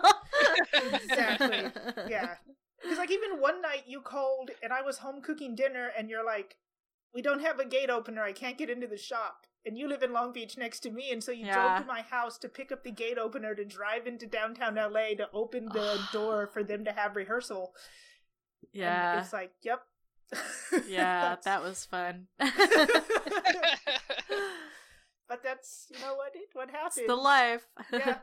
[0.92, 1.64] Exactly.
[2.08, 2.34] Yeah.
[2.82, 6.24] Because like even one night you called and I was home cooking dinner and you're
[6.24, 6.56] like,
[7.14, 8.22] we don't have a gate opener.
[8.22, 9.46] I can't get into the shop.
[9.64, 11.54] And you live in Long Beach next to me, and so you Yeah.
[11.54, 15.14] drove to my house to pick up the gate opener to drive into downtown LA
[15.16, 17.72] to open the door for them to have rehearsal.
[18.74, 19.20] And Yeah.
[19.22, 19.80] it's like, yep.
[20.88, 22.26] Yeah, that was fun.
[22.38, 22.52] but
[25.42, 26.98] that's you know what it what happens.
[26.98, 27.66] it's the life.
[27.92, 28.18] yeah,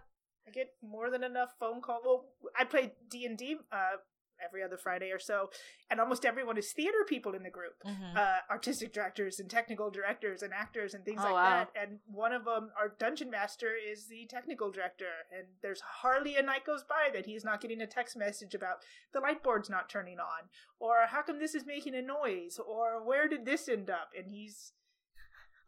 [0.47, 2.01] I get more than enough phone call.
[2.03, 2.25] Well,
[2.57, 3.97] I play D and D uh,
[4.43, 5.49] every other Friday or so,
[5.89, 8.15] and almost everyone is theater people in the group, Mhm.
[8.17, 11.49] uh, artistic directors and technical directors and actors and things Oh, like wow.
[11.65, 11.71] that.
[11.75, 15.11] And one of them, our dungeon master, is the technical director.
[15.31, 18.83] And there's hardly a night goes by that he's not getting a text message about
[19.11, 23.01] the light board's not turning on, or how come this is making a noise, or
[23.03, 24.11] where did this end up?
[24.17, 24.73] And he's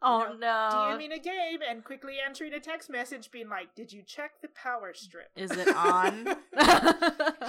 [0.02, 0.98] oh know, no.
[0.98, 4.48] DMing a game and quickly answering a text message being like, Did you check the
[4.48, 5.28] power strip?
[5.36, 6.26] Is it on?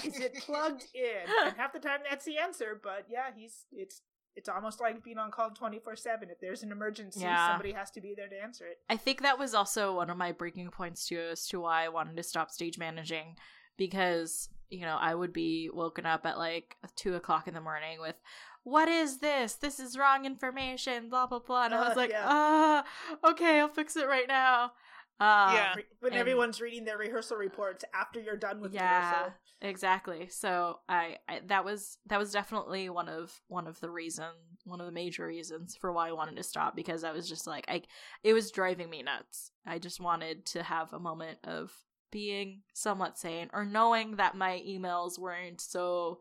[0.04, 1.46] Is it plugged in?
[1.46, 4.02] And half the time that's the answer, but yeah, he's it's
[4.36, 6.30] it's almost like being on call twenty four seven.
[6.30, 7.50] If there's an emergency, Yeah.
[7.50, 8.78] somebody has to be there to answer it.
[8.90, 11.90] I think that was also one of my breaking points too as to why I
[11.90, 13.36] wanted to stop stage managing
[13.78, 18.00] because you know I would be woken up at like two o'clock in the morning
[18.00, 18.16] with
[18.70, 19.56] what is this?
[19.56, 21.66] This is wrong information, blah blah blah.
[21.66, 22.26] And I Uh, was like, yeah.
[22.28, 22.84] ah,
[23.24, 24.72] okay, I'll fix it right now.
[25.20, 25.76] Um, Yeah.
[26.00, 29.34] When and- everyone's reading their rehearsal reports after you're done with yeah rehearsal.
[29.62, 34.26] exactly so I, I that was that was definitely one of one of the reason
[34.66, 37.48] one of the major reasons for why i wanted to stop because i was just
[37.48, 37.82] like i
[38.24, 41.72] it was driving me nuts i just wanted to have a moment of
[42.12, 46.20] being somewhat sane or knowing that my emails weren't so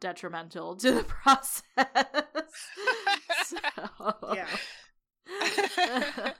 [0.00, 1.62] detrimental to the process
[3.46, 3.56] so,
[4.34, 4.46] Yeah.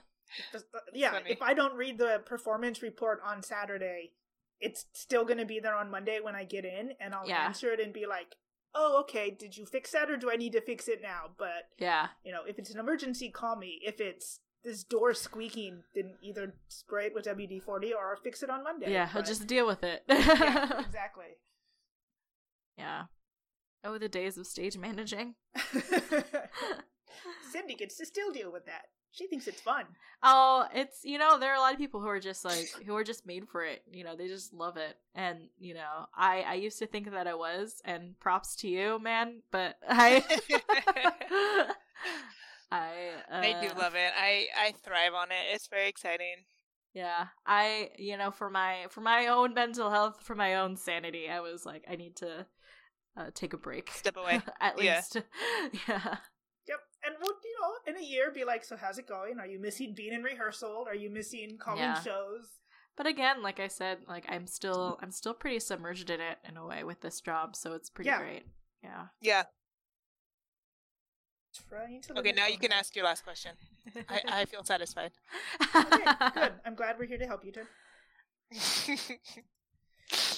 [0.93, 1.31] Yeah, funny.
[1.31, 4.11] if I don't read the performance report on Saturday,
[4.59, 7.45] it's still going to be there on Monday when I get in, and I'll Yeah.
[7.45, 8.35] answer it and be like,
[8.75, 9.31] "Oh, okay.
[9.31, 12.31] Did you fix that, or do I need to fix it now?" But yeah you
[12.31, 13.79] know, if it's an emergency, call me.
[13.83, 18.49] If it's this door squeaking, then either spray it with WD forty or fix it
[18.49, 18.91] on Monday.
[18.91, 21.37] yeah i'll just deal with it yeah, exactly.
[22.77, 23.03] yeah
[23.87, 25.35] oh the days of stage managing
[27.51, 28.83] Cindy gets to still deal with that.
[29.11, 29.85] She thinks it's fun.
[30.21, 32.95] Oh, it's you know there are a lot of people who are just like who
[32.95, 33.81] are just made for it.
[33.91, 37.25] You know, they just love it, and you know, I I used to think that
[37.27, 39.41] I was, and props to you, man.
[39.49, 40.23] But I,
[42.71, 42.89] I
[43.31, 44.11] uh, I do love it.
[44.15, 45.53] I I thrive on it.
[45.53, 46.45] It's very exciting.
[46.93, 51.29] Yeah, I you know for my for my own mental health, for my own sanity,
[51.29, 52.45] I was like I need to
[53.17, 54.41] uh, take a break, Step away.
[54.61, 54.95] at Yeah.
[54.97, 55.15] least.
[55.87, 56.17] yeah.
[56.67, 56.79] Yep.
[57.05, 59.39] And we'll, you know, in a year, be like, so how's it going?
[59.39, 60.85] Are you missing being in rehearsal?
[60.87, 62.01] Are you missing calling Yeah.
[62.01, 62.47] shows?
[62.97, 66.57] But again, like I said, like I'm still I'm still pretty submerged in it in
[66.57, 68.19] a way with this job, so it's pretty Yeah.
[68.19, 68.43] great.
[68.83, 69.05] Yeah.
[69.21, 69.43] Yeah.
[71.69, 72.19] Trying to.
[72.19, 73.51] Okay, now you can ask your last question.
[74.09, 75.11] I, I feel satisfied.
[75.75, 76.03] Okay,
[76.33, 76.53] good.
[76.65, 77.67] I'm glad we're here to help you, Tim.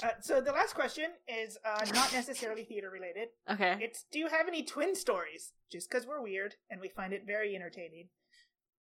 [0.04, 3.30] Uh, so the last question is uh, not necessarily theater related.
[3.50, 3.78] okay.
[3.82, 5.54] It's do you have any twin stories?
[5.72, 8.10] Just because we're weird and we find it very entertaining.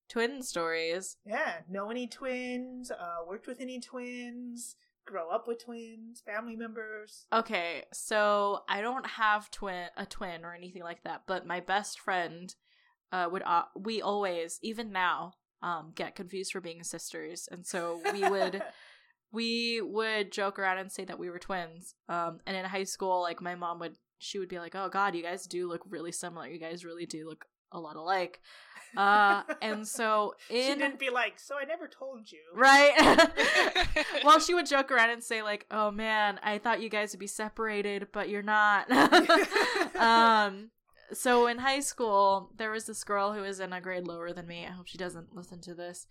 [0.09, 1.17] Twin stories.
[1.25, 2.89] Yeah, know any twins?
[2.89, 4.75] Uh, worked with any twins?
[5.09, 7.25] grow up with twins, family members?
[7.33, 11.99] Okay, so I don't have twin a twin or anything like that, but my best
[11.99, 12.53] friend
[13.11, 17.99] uh would uh, we always even now um get confused for being sisters, and so
[18.13, 18.61] we would
[19.31, 21.95] we would joke around and say that we were twins.
[22.07, 25.15] Um and in high school like my mom would she would be like, "Oh god,
[25.15, 26.47] you guys do look really similar.
[26.47, 28.41] You guys really do look a lot alike."
[28.97, 32.39] Uh and so she in didn't be like, so I never told you.
[32.53, 32.93] Right.
[34.23, 37.19] well, she would joke around and say like, "Oh man, I thought you guys would
[37.19, 38.89] be separated, but you're not."
[39.95, 40.71] um
[41.13, 44.47] so in high school, there was this girl who was in a grade lower than
[44.47, 44.65] me.
[44.65, 46.07] I hope she doesn't listen to this.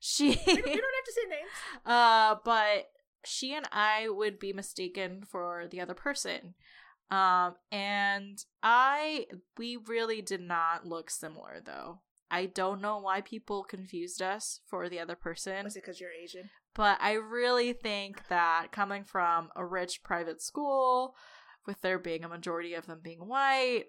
[0.00, 1.50] She We don't, we don't have to say names.
[1.86, 2.86] uh but
[3.24, 6.54] she and I would be mistaken for the other person.
[7.10, 9.26] Um and I
[9.58, 12.00] we really did not look similar though.
[12.30, 16.12] I don't know why people confused us for the other person Was it because you're
[16.12, 16.50] Asian?
[16.74, 21.16] but I really think that coming from a rich private school,
[21.66, 23.86] with there being a majority of them being white,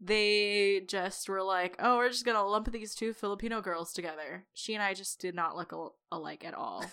[0.00, 4.46] they just were like, oh, we're just gonna lump these two Filipino girls together.
[4.54, 6.84] She and I just did not look al- alike at all.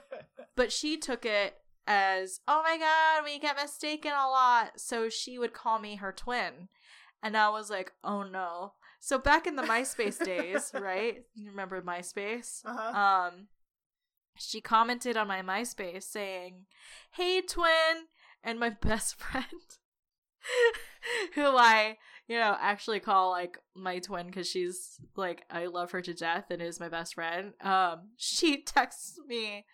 [0.56, 4.72] but she took it as, oh my god, we get mistaken a lot.
[4.76, 6.68] So she would call me her twin.
[7.22, 8.72] And I was like, oh no.
[9.00, 11.24] So back in the MySpace days, right?
[11.34, 12.64] You remember MySpace?
[12.64, 12.98] uh-huh.
[12.98, 13.48] um
[14.38, 16.66] she commented on my MySpace saying,
[17.12, 18.08] "Hey twin,"
[18.42, 19.44] and my best friend
[21.34, 21.96] who I,
[22.28, 26.46] you know, actually call like my twin cuz she's like I love her to death
[26.50, 27.54] and is my best friend.
[27.60, 29.64] Um she texts me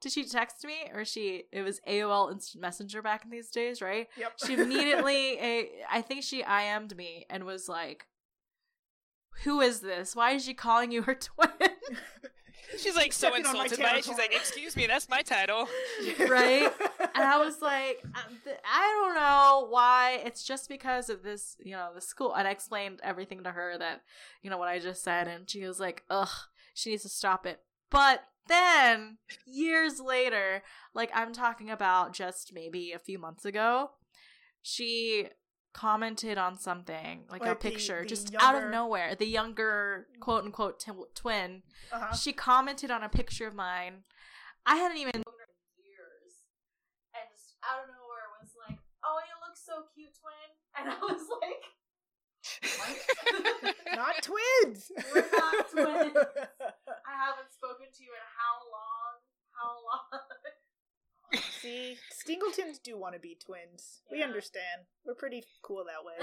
[0.00, 3.80] did she text me or she it was AOL instant messenger back in these days,
[3.80, 4.08] right?
[4.16, 4.32] Yep.
[4.44, 8.06] She immediately a I think she IM'd me and was like
[9.44, 10.14] who is this?
[10.14, 11.50] Why is she calling you her twin?
[12.78, 14.04] She's like so Stepping on my insulted by it.
[14.04, 15.68] She's like, "Excuse me, that's my title."
[16.28, 16.70] right?
[17.14, 20.20] and I was like, um, I don't know why.
[20.24, 22.34] It's just because of this, you know, the school.
[22.34, 24.02] And I explained everything to her that,
[24.42, 26.28] you know, what I just said, and she was like, ugh,
[26.74, 27.60] she needs to stop it.
[27.90, 30.62] But then, years later,
[30.94, 33.90] like I'm talking about just maybe a few months ago,
[34.62, 35.28] she
[35.72, 40.06] commented on something like a Like the- picture the just out of nowhere the younger
[40.20, 42.14] quote unquote t- twin uh-huh.
[42.14, 44.04] she commented on a picture of mine.
[44.66, 46.44] I hadn't even known her in years,
[47.14, 50.98] and just out of nowhere was like, "Oh, you look so cute, twin," and I
[51.02, 51.64] was like,
[53.96, 54.90] Not twins.
[55.14, 56.14] We're not twins.
[56.14, 59.12] I haven't spoken to you in how long?
[59.50, 60.22] How long?
[61.60, 64.00] See, Stingletons do want to be twins.
[64.10, 64.86] We understand.
[65.04, 66.16] We're pretty cool that way.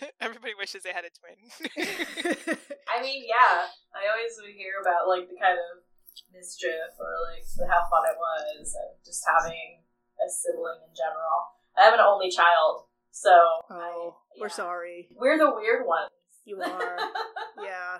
[0.20, 1.36] Everybody wishes they had a twin.
[2.88, 3.66] I mean, yeah.
[3.94, 5.84] I always would hear about like the kind of
[6.32, 9.82] mischief or like how fun it was, and just having
[10.20, 11.54] a sibling in general.
[11.78, 13.30] I have an only child, so
[13.70, 15.08] oh, we're sorry.
[15.14, 16.10] we're the weird ones.
[16.44, 16.96] You are.
[17.62, 17.98] yeah.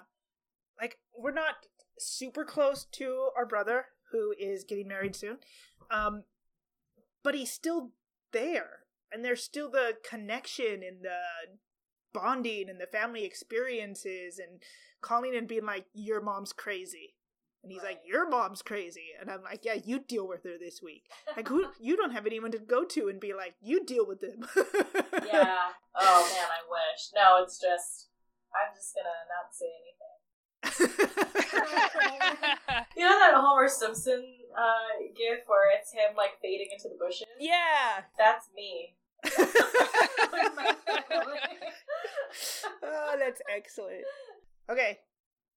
[0.81, 1.67] Like, we're not
[1.99, 5.39] super close to our brother, who is getting married soon.
[5.91, 6.25] Um,
[7.23, 7.91] but he's still
[8.33, 8.81] there.
[9.13, 11.57] And there's still the connection and the
[12.13, 14.63] bonding and the family experiences and
[15.01, 17.15] calling and being like, your mom's crazy.
[17.63, 19.09] And he's like, your mom's crazy.
[19.21, 21.11] And I'm like, yeah, you deal with her this week.
[21.37, 24.21] Like, who, you don't have anyone to go to and be like, you deal with
[24.21, 24.47] them.
[24.55, 25.75] yeah.
[25.99, 27.11] Oh man, I wish.
[27.15, 28.09] No, it's just
[28.57, 29.96] I'm just gonna not say anything.
[32.97, 34.25] You know that Homer Simpson
[34.57, 37.27] uh gif where it's him like fading into the bushes?
[37.39, 38.03] yeah.
[38.19, 38.97] That's me.
[42.83, 44.05] oh, that's excellent.
[44.71, 44.99] Okay,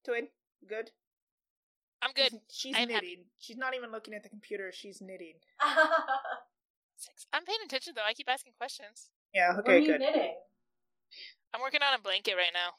[0.06, 0.28] twin,
[0.68, 0.92] good.
[2.02, 2.40] I'm good.
[2.52, 2.94] She's I'm knitting.
[2.96, 3.26] happy.
[3.40, 4.72] She's not even looking at the computer.
[4.74, 5.36] She's knitting.
[6.96, 7.26] Six.
[7.34, 8.06] I'm paying attention though.
[8.08, 9.10] I keep asking questions.
[9.34, 9.52] Yeah.
[9.52, 9.58] Okay.
[9.60, 9.86] what are Okay.
[9.86, 10.02] you Good.
[10.02, 10.36] knitting?
[11.54, 12.76] I'm working on a blanket right now.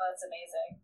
[0.00, 0.80] Oh, that's amazing.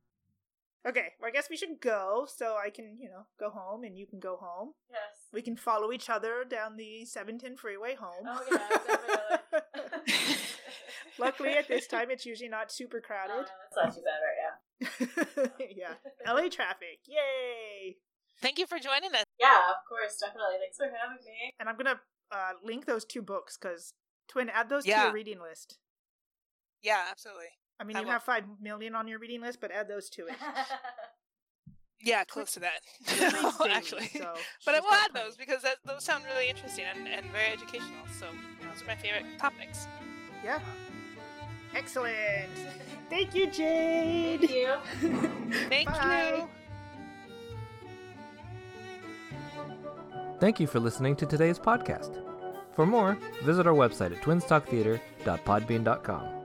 [0.86, 1.12] Okay.
[1.20, 4.06] Well, I guess we should go so I can, you know, go home and you
[4.06, 4.72] can go home.
[4.90, 5.00] Yes.
[5.32, 8.24] We can follow each other down the 710 freeway home.
[8.26, 10.36] Oh, yeah, definitely.
[11.18, 13.34] Luckily, at this time, it's usually not super Oh, crowded.
[13.34, 15.66] no, that's not too bad right now.
[15.74, 15.94] yeah.
[16.32, 17.00] LA traffic.
[17.06, 17.96] Yay.
[18.40, 19.24] Thank you for joining us.
[19.40, 20.56] Yeah, of course, definitely.
[20.60, 21.52] Thanks for having me.
[21.58, 22.00] And I'm going to
[22.30, 23.94] uh, link those two books because,
[24.28, 25.78] twin, add those to your reading list.
[26.82, 27.57] Yeah, absolutely.
[27.80, 28.12] I mean, I you will.
[28.12, 30.34] have 5 million on your reading list, but add those to it.
[32.00, 32.80] Yeah, close to that.
[33.18, 34.06] Daily, actually.
[34.08, 34.32] so
[34.64, 35.26] but I she's will add plenty.
[35.28, 38.06] those because that, those sound really interesting and, and very educational.
[38.18, 38.26] So
[38.72, 39.86] those are my favorite topics.
[40.44, 40.60] Yeah.
[41.74, 42.48] Excellent.
[43.10, 44.40] Thank you, Jade.
[44.40, 44.74] Thank you.
[45.68, 46.34] Thank Bye.
[46.36, 46.48] you.
[50.40, 52.22] Thank you for listening to today's podcast.
[52.74, 56.37] For more, visit our website at twinstalktheater.podbean.com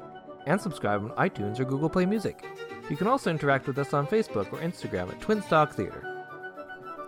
[0.45, 2.43] and subscribe on iTunes or Google Play Music.
[2.89, 6.09] You can also interact with us on Facebook or Instagram at Twinstalk Theater.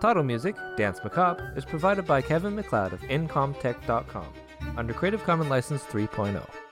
[0.00, 4.26] Title music, Danse Macabre, is provided by Kevin MacLeod of Incompetech.com
[4.76, 6.65] under Creative Commons License 3.0.